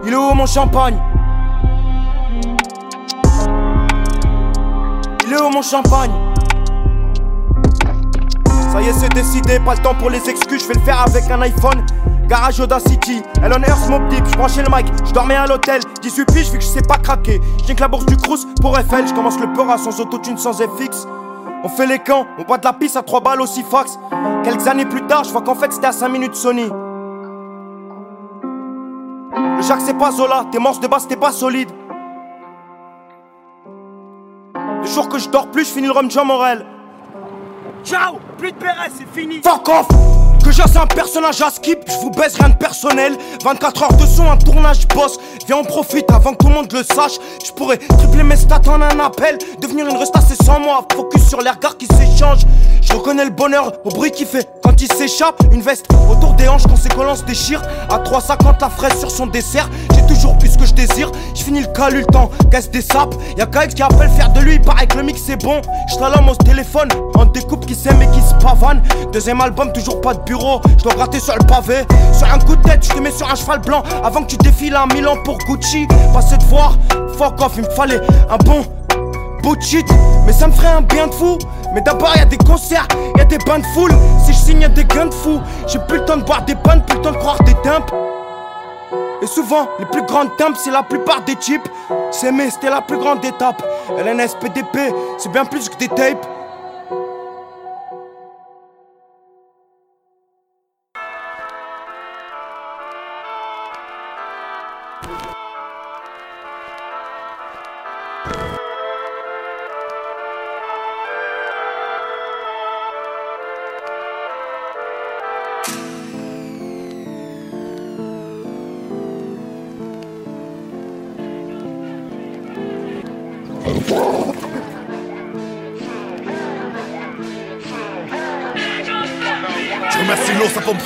[0.05, 0.97] Il est où mon champagne?
[5.27, 6.11] Il est où mon champagne
[8.71, 11.01] Ça y est c'est décidé Pas le temps pour les excuses Je vais le faire
[11.01, 11.85] avec un iPhone
[12.27, 16.51] Garage Audacity, Elon Earth, mon je branchais le mic, je dormais à l'hôtel, 18 piges
[16.51, 17.39] vu que je sais pas craquer.
[17.65, 20.51] J'ai la bourse du Crous pour Eiffel, je commence le peur à sans autotune, sans
[20.51, 21.07] FX.
[21.63, 23.97] On fait les camps, on boit de la pisse à 3 balles aussi fax.
[24.43, 26.69] Quelques années plus tard, je vois qu'en fait c'était à 5 minutes Sony.
[29.33, 31.69] Le Jacques c'est pas Zola, tes morses de base c'était pas solide.
[35.05, 36.65] Que je dors plus, je finis le rhum Jean Morel.
[37.85, 39.41] Ciao, plus de PRS, c'est fini.
[39.43, 39.87] Fuck off!
[40.43, 43.15] Que j'ai un personnage à skip, je vous baisse rien de personnel.
[43.43, 45.19] 24 heures de son, un tournage boss.
[45.45, 47.19] Viens, on profite avant que tout le monde le sache.
[47.45, 49.37] Je pourrais tripler mes stats en un appel.
[49.61, 50.85] Devenir une resta, c'est sans moi.
[50.91, 52.45] Focus sur les regards qui s'échangent.
[52.81, 55.41] Je reconnais le bonheur au bruit qu'il fait quand il s'échappe.
[55.53, 57.61] Une veste autour des hanches se déchirent.
[57.89, 59.69] À 3,50 la fraise sur son dessert.
[59.95, 61.09] J'ai toujours plus ce que je désire.
[61.35, 63.15] Je finis le calu le temps, casse des sapes.
[63.37, 65.61] Y'a KX qui appelle faire de lui, il paraît que le mix c'est bon.
[65.99, 68.81] L'homme au téléphone, en découpe qui s'aime et qui se pavane.
[69.11, 71.85] Deuxième album, toujours pas de bureau je dois gratter sur le pavé.
[72.13, 74.37] Sur un coup de tête, je te mets sur un cheval blanc avant que tu
[74.37, 75.87] défiles un Milan pour Gucci.
[76.13, 76.77] Passer de voir,
[77.17, 78.63] fuck off, il me fallait un bon
[79.41, 79.57] bout
[80.25, 81.37] Mais ça me ferait un bien de fou.
[81.73, 83.91] Mais d'abord, y a des concerts, y a des bains de foule.
[84.25, 85.39] Si je signe, des gains de fou.
[85.67, 87.91] J'ai plus le temps de boire des pannes, plus le temps de croire des timpes.
[89.21, 91.67] Et souvent, les plus grandes timpes, c'est la plupart des types.
[92.11, 93.63] S'aimer, c'était la plus grande étape.
[93.97, 96.25] LNS, PDP, c'est bien plus que des tapes.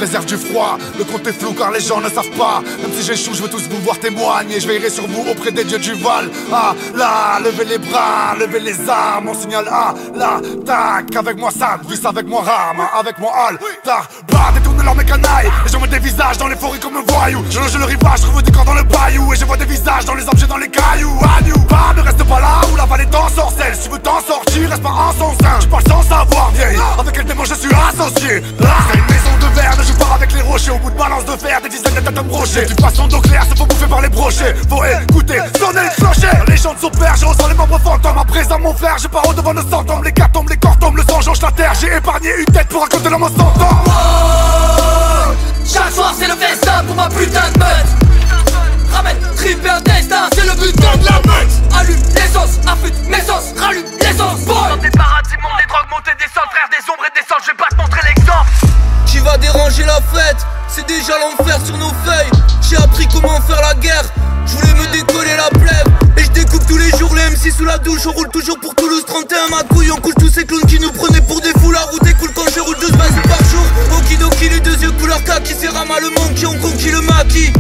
[0.02, 0.80] Préserve du froid.
[0.97, 2.64] Le compte est flou car les gens ne savent pas.
[2.82, 4.60] Même si j'échoue, je veux tous vous voir témoigner.
[4.60, 6.28] Je veillerai sur vous auprès des dieux du Val.
[6.52, 9.30] Ah là, levez les bras, levez les armes.
[9.30, 11.16] On signale ah là, tac.
[11.16, 14.06] Avec moi ça, vis avec moi rame, avec moi al, tac.
[14.32, 15.52] Bah, détournez leur mes canailles.
[15.68, 17.45] Et j'en mets des visages dans les forêts comme un voyou.
[17.52, 19.32] Je longe le rivage, je des corps dans le bayou.
[19.34, 21.20] Et je vois des visages dans les objets, dans les cailloux.
[21.38, 23.76] Agnew, bah, ne reste pas là où la vallée t'en sorcelle.
[23.76, 25.60] Si tu veux t'en sortir, reste pas en son sein.
[25.62, 26.80] Je parle sans savoir, vieille.
[26.97, 28.41] Avec quel démon je suis associé.
[28.60, 28.78] Là,
[30.58, 30.70] les.
[30.72, 32.66] Au bout de balance de fer, des dizaines à me brocher.
[32.66, 34.56] Du poisson d'eau claire, se faut bouffer par les brochets.
[34.70, 36.32] Faut écouter, sonner le clocher.
[36.47, 38.18] Les gens s'opèrent, je ressens les membres fantômes.
[38.18, 40.78] À présent, mon frère, je pars au devant de cent Les gars tombent, les corps
[40.80, 41.74] tombent, le sang jonche la terre.
[41.80, 43.54] J'ai épargné une tête pour raconter l'homme en cent
[45.66, 48.91] Chaque soir, c'est le festin pour ma putain de meute.
[48.93, 51.52] Ramène, tripe un destin, c'est le but de la meute.
[51.78, 54.70] Allume l'essence, affûte mes sens, rallume l'essence, boy.
[54.70, 57.58] Dans des paradis, monde des drogues, montées, descendre, frère des ombres et des je vais
[57.58, 58.11] pas te montrer l'exemple.
[59.54, 60.38] Déranger la fête
[60.70, 62.32] C'est déjà l'enfer sur nos feuilles.
[62.62, 64.06] J'ai appris comment faire la guerre.
[64.45, 65.88] Je voulais me décoller la plèbe
[66.18, 68.74] Et je découpe tous les jours les MC sous la douche On roule toujours pour
[68.76, 71.72] Toulouse 31 ma couille On couche tous ces clowns qui nous prenaient pour des fous
[71.72, 75.24] La route cool quand je roule 12 bases par jour Okidoki les deux yeux couleur
[75.24, 77.54] kaki C'est Rama le monde qui ont conquis le maquis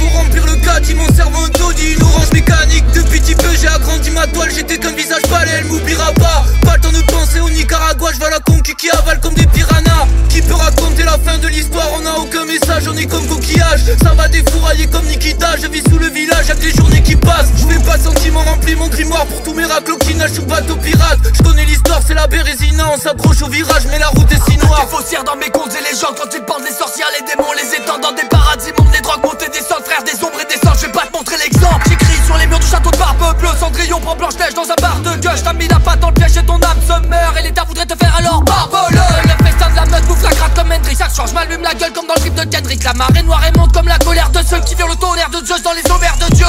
[0.00, 2.84] Faut remplir le caddy Mon cerveau un taudis Une orange mécanique.
[2.94, 6.44] Depuis petit peu j'ai agrandi ma toile J'étais qu'un visage palais Elle m'oubliera pas.
[6.62, 9.46] Pas le temps de penser au Nicaragua Je vois la concu qui avale comme des
[9.46, 10.06] piranhas.
[10.28, 11.88] Qui peut raconter la fin de l'histoire?
[12.00, 15.82] On a aucun message On est comme coquillage Ça va défourailler comme Nikita Je vis
[15.88, 17.50] sous le village avec des journées qui passent.
[17.56, 20.76] Je fais pas sentiment rempli mon grimoire pour tous mes raclos qui nagent sur bateau
[20.76, 21.18] pirate.
[21.32, 24.56] Je connais l'histoire c'est la bérésina On s'approche au virage mais la route est si
[24.58, 24.86] noire.
[24.86, 27.52] Des faussaires dans mes contes et les gens quand ils parlent des sorcières Les démons
[27.52, 30.48] les étendent dans des paradis Montent les drogues montées des sols frères des ombres et
[30.52, 31.84] des sols Je vais pas te montrer l'exemple.
[31.88, 34.98] J'écris sur les murs du château de barbe bleu Cendrillon prend blanche-neige dans un bar
[35.00, 35.42] de gueule.
[35.42, 37.36] T'as mis la patte dans le piège et ton âme se meurt.
[37.38, 39.00] Et l'état voudrait te faire alors barbeleux.
[39.24, 40.96] Le festin de la meute bouffe la comme Hendrix.
[40.96, 42.84] Soir je m'allume la gueule comme dans le clip de Kendrick.
[42.84, 45.44] La marée noire et monte comme la colère de ceux qui virent le tonnerre de
[45.44, 46.46] Zeus dans les ovaires de Dieu.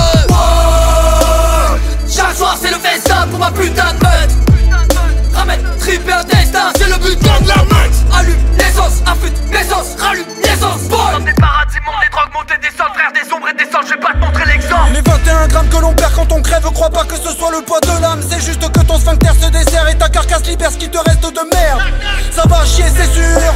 [2.09, 4.31] Chaque soir c'est le festin pour ma putain de meute.
[5.33, 7.95] Ramène, triper un destin, c'est le but de la meute.
[8.13, 10.40] Allume l'essence, affûte l'essence, rallume
[11.81, 13.93] des paradis, monte les drogues, montées des sols, frère des ombres et des sols, je
[13.93, 14.91] vais pas te montrer l'exemple.
[14.93, 17.61] Les 21 grammes que l'on perd quand on crève, crois pas que ce soit le
[17.63, 18.21] poids de l'âme.
[18.27, 21.21] C'est juste que ton sphincter se dessert et ta carcasse libère ce qui te reste
[21.21, 21.81] de merde.
[22.31, 23.53] Ça va chier c'est sûr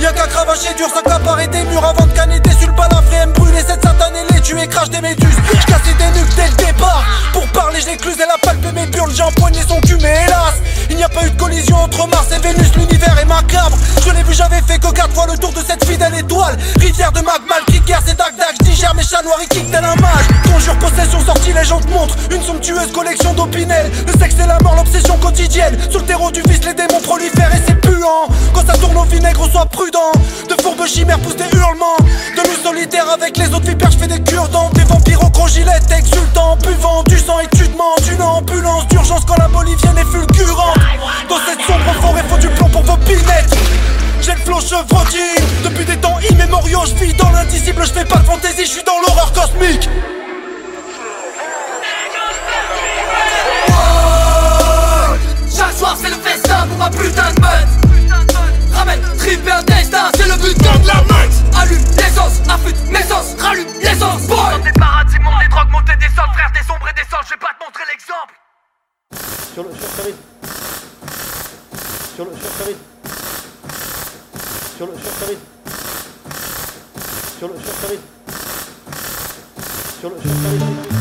[0.00, 3.60] Y'a qu'à cravacher dur, s'accaparer des murs avant de canner sur le balafré, me brûler
[3.66, 5.36] cette satanée les tuer, crache des méduses.
[5.60, 7.04] J'cassais des nuques dès le départ.
[7.32, 10.54] Pour parler, j'écluse, elle a palpé mes burles, j'ai empoigné son cul, mais hélas,
[10.90, 13.76] il n'y a pas eu de collision entre Mars et Vénus, l'univers est macabre.
[14.04, 16.56] Je l'ai vu, j'avais fait que quatre fois le tour de cette fidèle étoile.
[16.78, 19.96] Rivière de magma, le kicker, c'est Dag Dag, digère mes chats noirs, kick tel un
[19.96, 20.26] mage.
[20.52, 23.90] Conjure, possession, sortie, les gens te montrent une somptueuse collection d'opinel.
[24.06, 25.78] Le sexe et la mort, l'obsession quotidienne.
[25.90, 28.28] Sur le terreau du vice, les démons prolifèrent et c'est puant.
[28.52, 30.12] Quand ça tourne au vinaigre, sois prudent.
[30.48, 31.96] De fourbes chimères poussent des hurlements.
[32.36, 34.68] De loup solitaire avec les autres vipères, je fais des cure-dents.
[34.74, 39.38] Des vampires au congilettes, exultants, buvant du sang et tu demandes une ambulance d'urgence quand
[39.38, 40.76] la bolivienne est fulgurante.
[41.30, 43.56] Dans cette sombre forêt, faut du plomb pour vos pinettes.
[44.26, 47.86] J'ai le flow chevrotine Depuis des temps immémoriaux je vis dans l'indicible.
[47.86, 49.88] Je fais pas de fantaisie, je suis dans l'horreur cosmique.
[55.56, 58.74] Chaque soir c'est le festin pour ma putain de meute.
[58.74, 60.58] Ramène, triper un destin, c'est le but.
[60.58, 61.32] De la meute.
[61.56, 64.38] Allume l'essence, affûte mes sens, rallume l'essence, boy.
[64.50, 67.30] Dans des paradis, monte des drogues, montées des sols, frère des ombres et des je
[67.30, 68.34] vais pas te montrer l'exemple.
[69.54, 69.70] Sur le,
[72.16, 72.96] sur le, sur Farid Sur le,
[74.76, 75.38] sur Farid
[77.38, 78.00] Sur le, sur Farid
[80.00, 80.95] Sur le, sur Farid Sur le,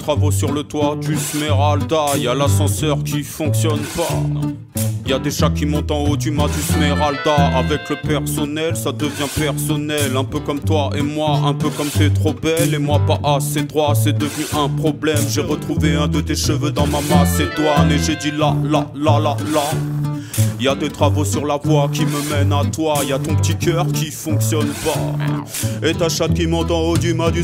[0.00, 4.14] travaux sur le toit du Smeralda, y l'ascenseur qui fonctionne pas.
[5.06, 7.34] Y a des chats qui montent en haut du mât du Smeralda.
[7.56, 10.16] Avec le personnel, ça devient personnel.
[10.16, 12.74] Un peu comme toi et moi, un peu comme t'es trop belle.
[12.74, 15.18] Et moi pas assez droit, c'est devenu un problème.
[15.28, 17.90] J'ai retrouvé un de tes cheveux dans ma macédoine.
[17.90, 19.64] Et j'ai dit la la la la la.
[20.60, 22.96] Y a des travaux sur la voie qui me mènent à toi.
[23.04, 25.86] Y a ton petit cœur qui fonctionne pas.
[25.86, 27.42] Et ta chatte qui monte en haut du mât du.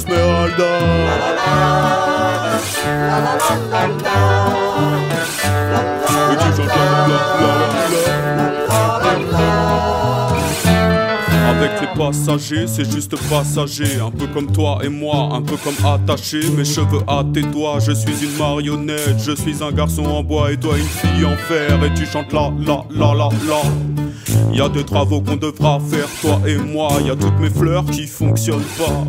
[11.57, 13.99] Avec les passagers, c'est juste passager.
[14.01, 16.41] Un peu comme toi et moi, un peu comme attaché.
[16.57, 19.17] Mes cheveux à tes doigts, je suis une marionnette.
[19.19, 21.83] Je suis un garçon en bois et toi une fille en fer.
[21.83, 24.55] Et tu chantes la la la la la.
[24.55, 26.89] Y a des travaux qu'on devra faire, toi et moi.
[27.05, 29.05] Y a toutes mes fleurs qui fonctionnent pas.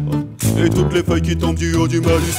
[0.63, 2.31] Et toutes les feuilles qui tombent du haut du mal du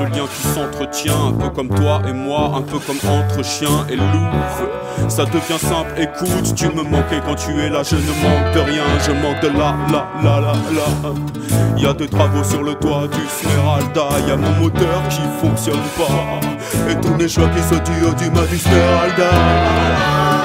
[0.00, 3.86] ce lien qui s'entretient, un peu comme toi et moi, un peu comme entre chien
[3.90, 5.08] et louve.
[5.08, 8.60] Ça devient simple, écoute, tu me manquais quand tu es là, je ne manque de
[8.60, 11.80] rien, je manque de la, la, la, la, la.
[11.80, 15.86] Y a des travaux sur le toit du Smeralda, y a mon moteur qui fonctionne
[15.98, 20.39] pas, et tous les choix qui du haut du mât du Smeralda.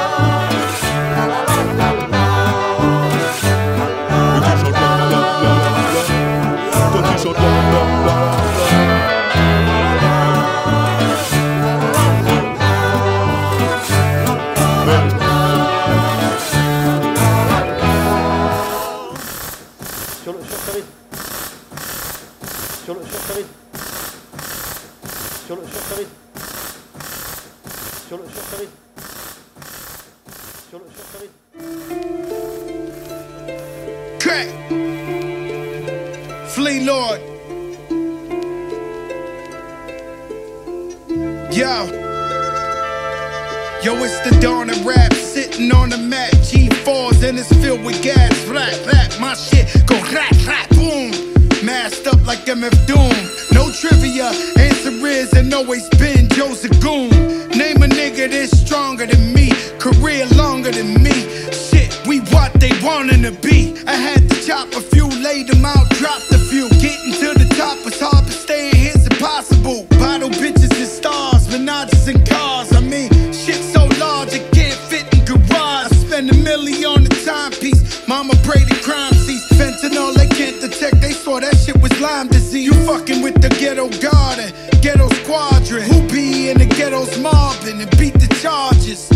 [76.56, 78.08] Milli on the timepiece.
[78.08, 79.46] Mama pray the crime cease.
[79.54, 81.02] Fentanyl they can't detect.
[81.02, 82.66] They saw that shit was Lyme disease.
[82.66, 85.84] You fucking with the ghetto garden, ghetto squadron.
[85.84, 89.08] Who be in the ghettos mobbing and beat the charges?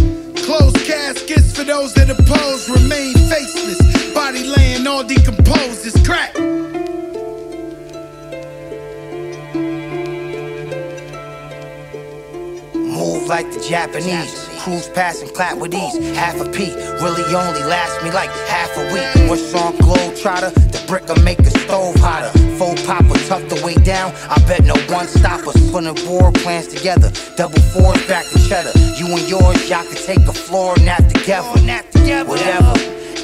[0.45, 3.79] Closed caskets for those that oppose remain faceless.
[4.13, 5.85] Body laying all decomposed.
[5.85, 6.37] It's crack.
[12.75, 14.48] Move like the Japanese.
[14.59, 16.15] Cruise past and clap with ease.
[16.15, 19.29] Half a P really only lasts me like half a week.
[19.29, 20.53] What's on Globetrotter?
[20.53, 22.29] The brick'll make the stove hotter.
[22.57, 24.13] Faux popper tuck the way down.
[24.29, 25.55] I bet no one stop us.
[25.71, 27.09] Putting war plans together.
[27.37, 28.77] Double fours back to cheddar.
[28.97, 31.49] You and yours, y'all could take a floor nap together.
[32.27, 32.73] Whatever.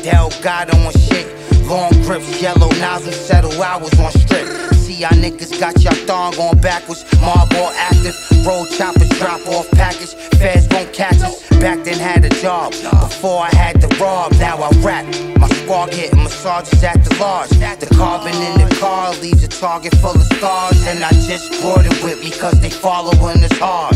[0.04, 1.28] Delgado on shit.
[1.68, 3.52] Long grips, yellow nozzle settle.
[3.60, 4.75] Was on strip.
[4.86, 7.04] See y'all niggas got y'all thong on backwards.
[7.20, 8.16] Marble active,
[8.46, 10.14] roll choppers, drop off package.
[10.38, 11.42] Feds won't catch us.
[11.60, 12.72] Back then had a job.
[12.72, 15.06] Before I had to rob, now I rap.
[15.40, 17.50] My squad getting massages at the lodge.
[17.50, 20.86] The carbon in the car leaves a target full of scars.
[20.86, 23.96] And I just brought it with me cause they following us hard.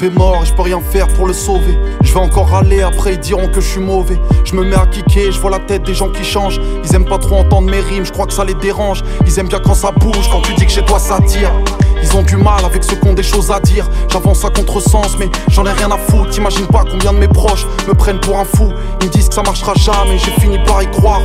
[0.00, 1.76] Je peux rien faire pour le sauver.
[2.02, 4.18] Je vais encore râler, après ils diront que je suis mauvais.
[4.44, 6.60] Je me mets à kicker, je vois la tête des gens qui changent.
[6.84, 9.02] Ils aiment pas trop entendre mes rimes, je crois que ça les dérange.
[9.26, 11.52] Ils aiment bien quand ça bouge, quand tu dis que chez toi ça tire.
[12.00, 13.88] Ils ont du mal avec ceux qui ont des choses à dire.
[14.08, 16.30] J'avance à contresens, mais j'en ai rien à foutre.
[16.30, 18.72] T'imagines pas combien de mes proches me prennent pour un fou.
[19.00, 21.22] Ils me disent que ça marchera jamais, j'ai fini par y croire.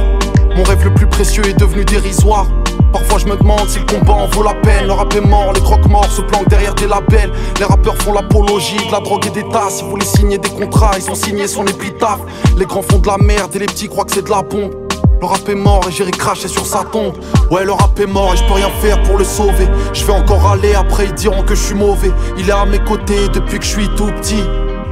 [0.56, 2.48] Mon rêve le plus précieux est devenu dérisoire.
[2.94, 4.86] Parfois je me demande si le combat en vaut la peine.
[4.86, 7.32] Le rap est mort, les croque-morts se planquent derrière des labels.
[7.60, 9.82] Les rappeurs font l'apologie de la drogue et des tasses.
[9.82, 12.22] Vous voulez signer des contrats, ils ont signé son épitaphe.
[12.58, 14.72] Les grands font de la merde et les petits croient que c'est de la bombe.
[15.20, 17.14] Le rap est mort et j'irai cracher sur sa tombe.
[17.50, 19.68] Ouais, le rap est mort et je peux rien faire pour le sauver.
[19.94, 22.12] Je vais encore aller, après ils diront que je suis mauvais.
[22.38, 24.44] Il est à mes côtés depuis que je suis tout petit.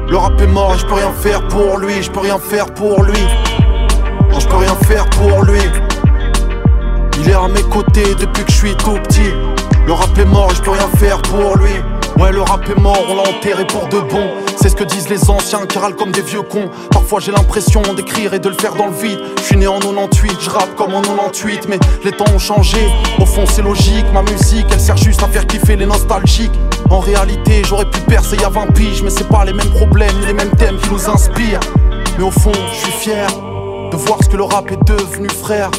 [0.10, 2.74] Le rap est mort et je peux rien faire pour lui, je peux rien faire
[2.74, 3.20] pour lui.
[4.39, 5.60] Je peux rien faire pour lui.
[7.24, 9.32] Il est à mes côtés depuis que je suis tout petit.
[9.86, 11.72] Le rap est mort je peux rien faire pour lui.
[12.19, 14.28] Ouais, le rap est mort, on l'a enterré pour de bon.
[14.55, 16.69] C'est ce que disent les anciens qui râlent comme des vieux cons.
[16.89, 19.19] Parfois j'ai l'impression d'écrire et de le faire dans le vide.
[19.38, 22.80] Je suis né en 98, je rappe comme en 98, mais les temps ont changé.
[23.19, 26.59] Au fond, c'est logique, ma musique elle sert juste à faire kiffer les nostalgiques.
[26.89, 29.69] En réalité, j'aurais pu percer il y a 20 piges, mais c'est pas les mêmes
[29.69, 31.59] problèmes ni les mêmes thèmes qui nous inspirent.
[32.17, 33.28] Mais au fond, je suis fier
[33.91, 35.69] de voir ce que le rap est devenu, frère.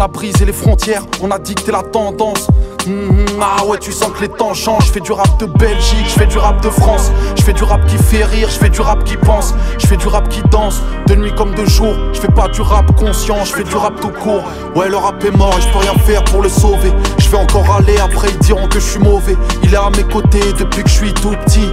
[0.00, 2.48] On a brisé les frontières, on a dicté la tendance.
[2.86, 4.86] Mhm, ah ouais, tu sens que les temps changent.
[4.86, 7.12] Je fais du rap de Belgique, je fais du rap de France.
[7.36, 9.54] Je fais du rap qui fait rire, je fais du rap qui pense.
[9.78, 11.92] Je fais du rap qui danse, de nuit comme de jour.
[12.14, 14.42] Je fais pas du rap conscient, je fais du rap tout court.
[14.74, 16.94] Ouais, le rap est mort et je peux rien faire pour le sauver.
[17.18, 19.36] Je vais encore aller, après ils diront que je suis mauvais.
[19.64, 21.68] Il est à mes côtés depuis que je suis tout petit.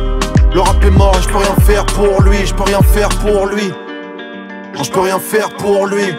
[0.53, 3.07] Le rap est mort et je peux rien faire pour lui, je peux rien faire
[3.07, 3.71] pour lui.
[4.84, 6.13] Je peux rien faire pour lui.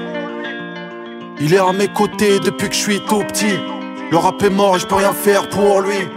[1.41, 3.59] Il est à mes côtés depuis que je suis tout petit.
[4.11, 6.09] Le rap est mort et je peux rien faire pour lui.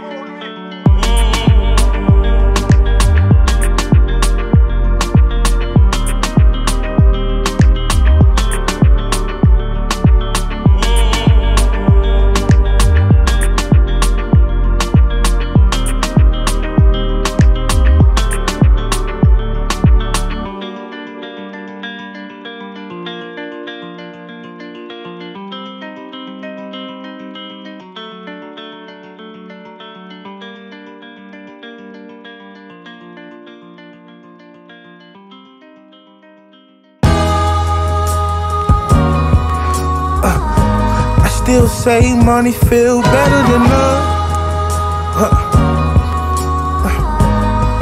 [41.68, 44.02] Still say money feel better than love.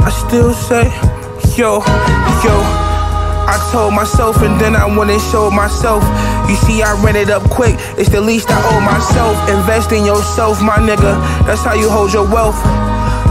[0.05, 0.83] I still say,
[1.57, 1.79] yo,
[2.45, 2.61] yo.
[3.49, 6.03] I told myself and then I went and showed myself.
[6.47, 9.49] You see, I ran it up quick, it's the least I owe myself.
[9.49, 11.17] Invest in yourself, my nigga,
[11.47, 12.61] that's how you hold your wealth.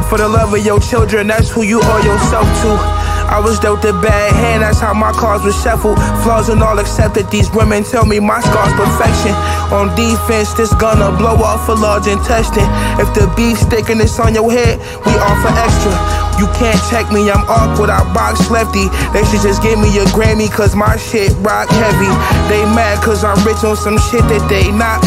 [0.08, 2.99] For the love of your children, that's who you owe yourself to.
[3.30, 5.96] I was dealt a bad hand, that's how my cards were shuffled.
[6.26, 9.30] Flaws and all accepted, these women tell me my scar's perfection.
[9.70, 12.66] On defense, this gonna blow off a large intestine.
[12.98, 15.94] If the beef sticking it's on your head, we offer extra.
[16.42, 18.90] You can't check me, I'm awkward, I box lefty.
[19.14, 22.10] They should just give me a Grammy, cause my shit rock heavy.
[22.50, 25.06] They mad cause I'm rich on some shit that they not.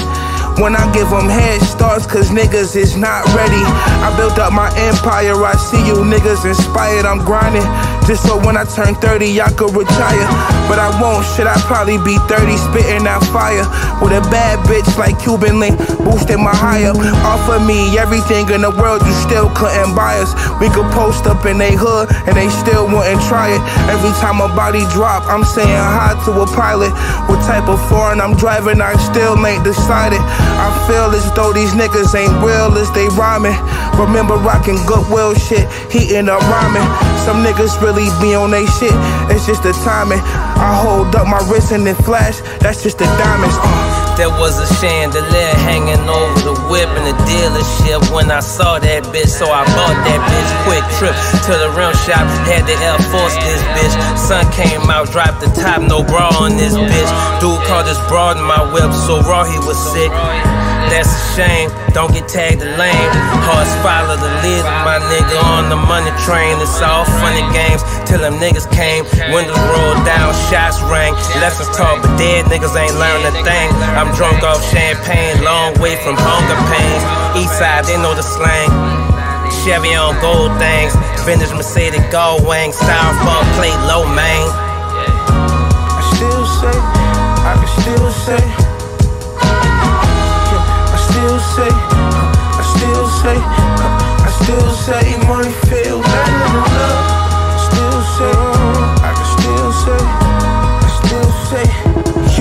[0.61, 3.63] When I give them head starts, cause niggas is not ready.
[4.05, 7.65] I built up my empire, I see you niggas inspired, I'm grinding.
[8.03, 10.27] Just so when I turn 30, I could retire.
[10.67, 13.63] But I won't, should I probably be 30, spitting out fire.
[14.03, 16.99] With a bad bitch like Cuban Link, boosting my high up.
[17.23, 20.35] Offer me everything in the world, you still couldn't buy us.
[20.59, 23.61] We could post up in they hood, and they still wouldn't try it.
[23.87, 26.91] Every time a body drop, I'm saying hi to a pilot.
[27.29, 30.19] What type of foreign I'm driving, I still ain't decided.
[30.19, 33.55] I feel as though these niggas ain't real as they rhyming.
[33.95, 36.87] Remember rocking goodwill shit, heating up rhyming.
[37.23, 38.93] Some niggas really be on they shit,
[39.29, 40.19] it's just the timing.
[40.19, 43.55] I hold up my wrist and it flash, that's just the diamonds.
[43.59, 44.03] Uh.
[44.17, 49.03] There was a chandelier hanging over the whip in the dealership when I saw that
[49.09, 49.33] bitch.
[49.33, 50.49] So I bought that bitch.
[50.69, 51.17] Quick trip
[51.49, 53.93] to the rim shop, had the Air Force this bitch.
[54.17, 57.11] Sun came out, dropped the top, no bra on this bitch.
[57.41, 60.13] Dude called this broad in my whip, so raw he was sick.
[60.91, 63.11] That's a shame, don't get tagged a lame.
[63.45, 66.59] Horse follow the lead, my nigga on the money train.
[66.59, 69.05] It's all funny games till them niggas came.
[69.33, 71.13] Windows rolled down, shots rang.
[71.41, 73.69] Lessons taught, but dead niggas ain't learned a thing.
[73.97, 77.03] I'm drunk off champagne, long way from hunger pains.
[77.39, 78.69] East side, they know the slang.
[79.63, 84.47] Chevy on gold things, vintage Mercedes gold wing, styrofoam plate, low main.
[85.95, 86.75] I still say,
[87.47, 88.62] I can still say,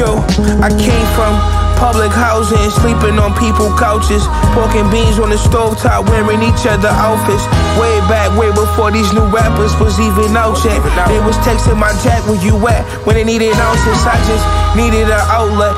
[0.03, 1.31] I came from
[1.79, 6.91] public housing, sleeping on people couches, porking beans on the stove top, wearing each other
[6.91, 7.47] outfits.
[7.79, 10.83] Way back, way before these new rappers was even out yet.
[11.07, 14.03] They was texting my jack where you at when they needed ounces.
[14.03, 14.43] I just
[14.75, 15.75] needed an outlet.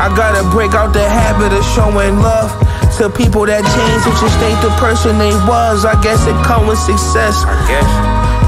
[0.00, 2.48] I gotta break out the habit of showing love.
[3.00, 5.84] To people that changed, it just ain't the person they was.
[5.84, 7.44] I guess it come with success.
[7.44, 7.88] I guess.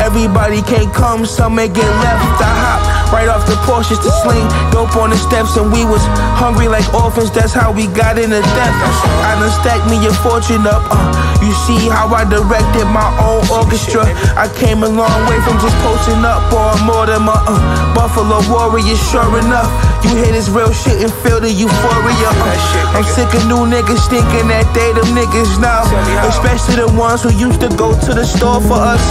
[0.05, 2.41] Everybody can't come, some may get left.
[2.41, 2.84] I hop
[3.15, 4.43] Right off the Porsches to sling
[4.75, 6.03] dope on the steps, and we was
[6.35, 7.31] hungry like orphans.
[7.31, 8.79] That's how we got in the depth.
[9.23, 10.83] I done stacked me a fortune up.
[10.91, 10.99] Uh,
[11.39, 14.03] you see how I directed my own orchestra.
[14.35, 17.55] I came a long way from just posting up on more than my uh,
[17.95, 18.99] Buffalo Warriors.
[19.15, 19.71] Sure enough,
[20.03, 22.31] you hear this real shit and feel the euphoria.
[22.35, 25.87] Uh, I'm sick of new niggas thinking that they them niggas now,
[26.27, 29.07] especially the ones who used to go to the store for us.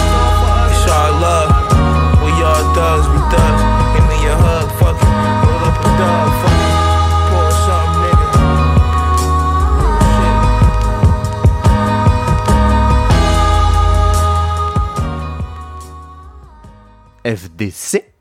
[0.76, 1.56] It's all love.
[2.20, 3.62] We all thugs, we thugs.
[17.24, 18.12] FDC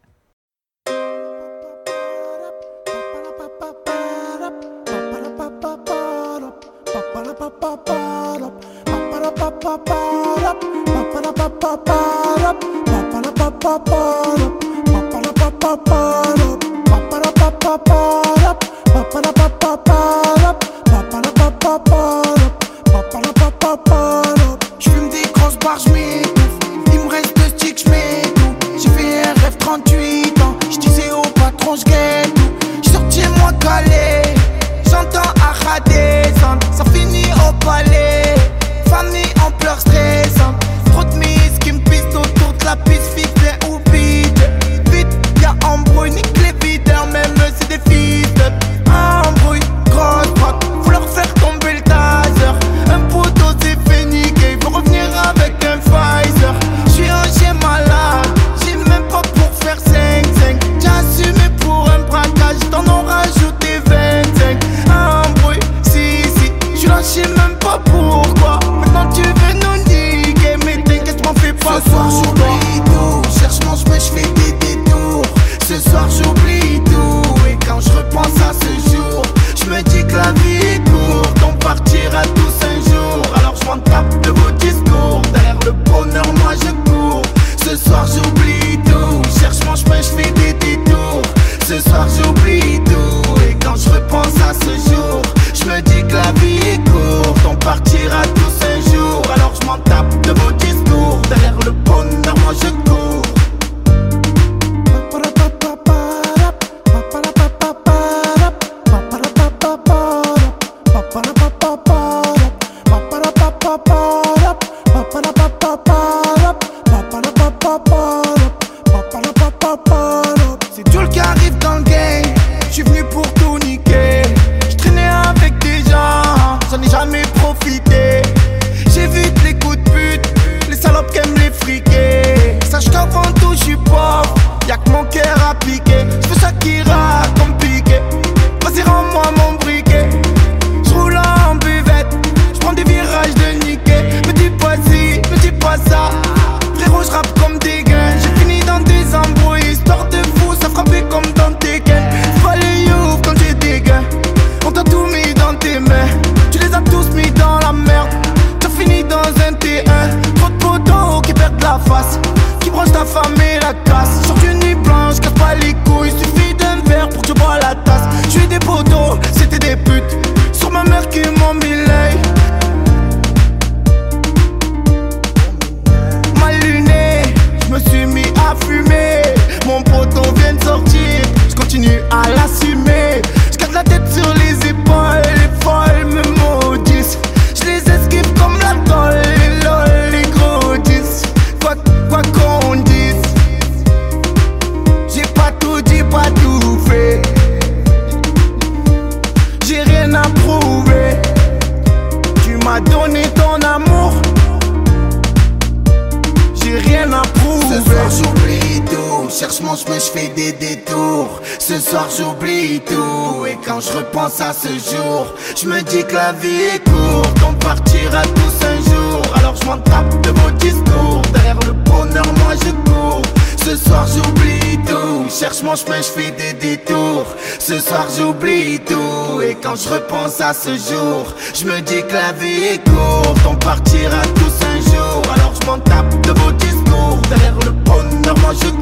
[214.41, 215.27] à ce jour.
[215.61, 219.23] Je me dis que la vie est courte, on partira tous un jour.
[219.35, 221.23] Alors je m'en tape de vos discours.
[221.33, 223.23] Derrière le bonheur, moi je cours.
[223.57, 227.27] Ce soir j'oublie tout, cherche mon chemin, je fais des détours.
[227.59, 232.15] Ce soir j'oublie tout, et quand je repense à ce jour, je me dis que
[232.15, 235.23] la vie est courte, on partira tous un jour.
[235.35, 238.82] Alors je m'en tape de vos discours, derrière le bonheur, moi je cours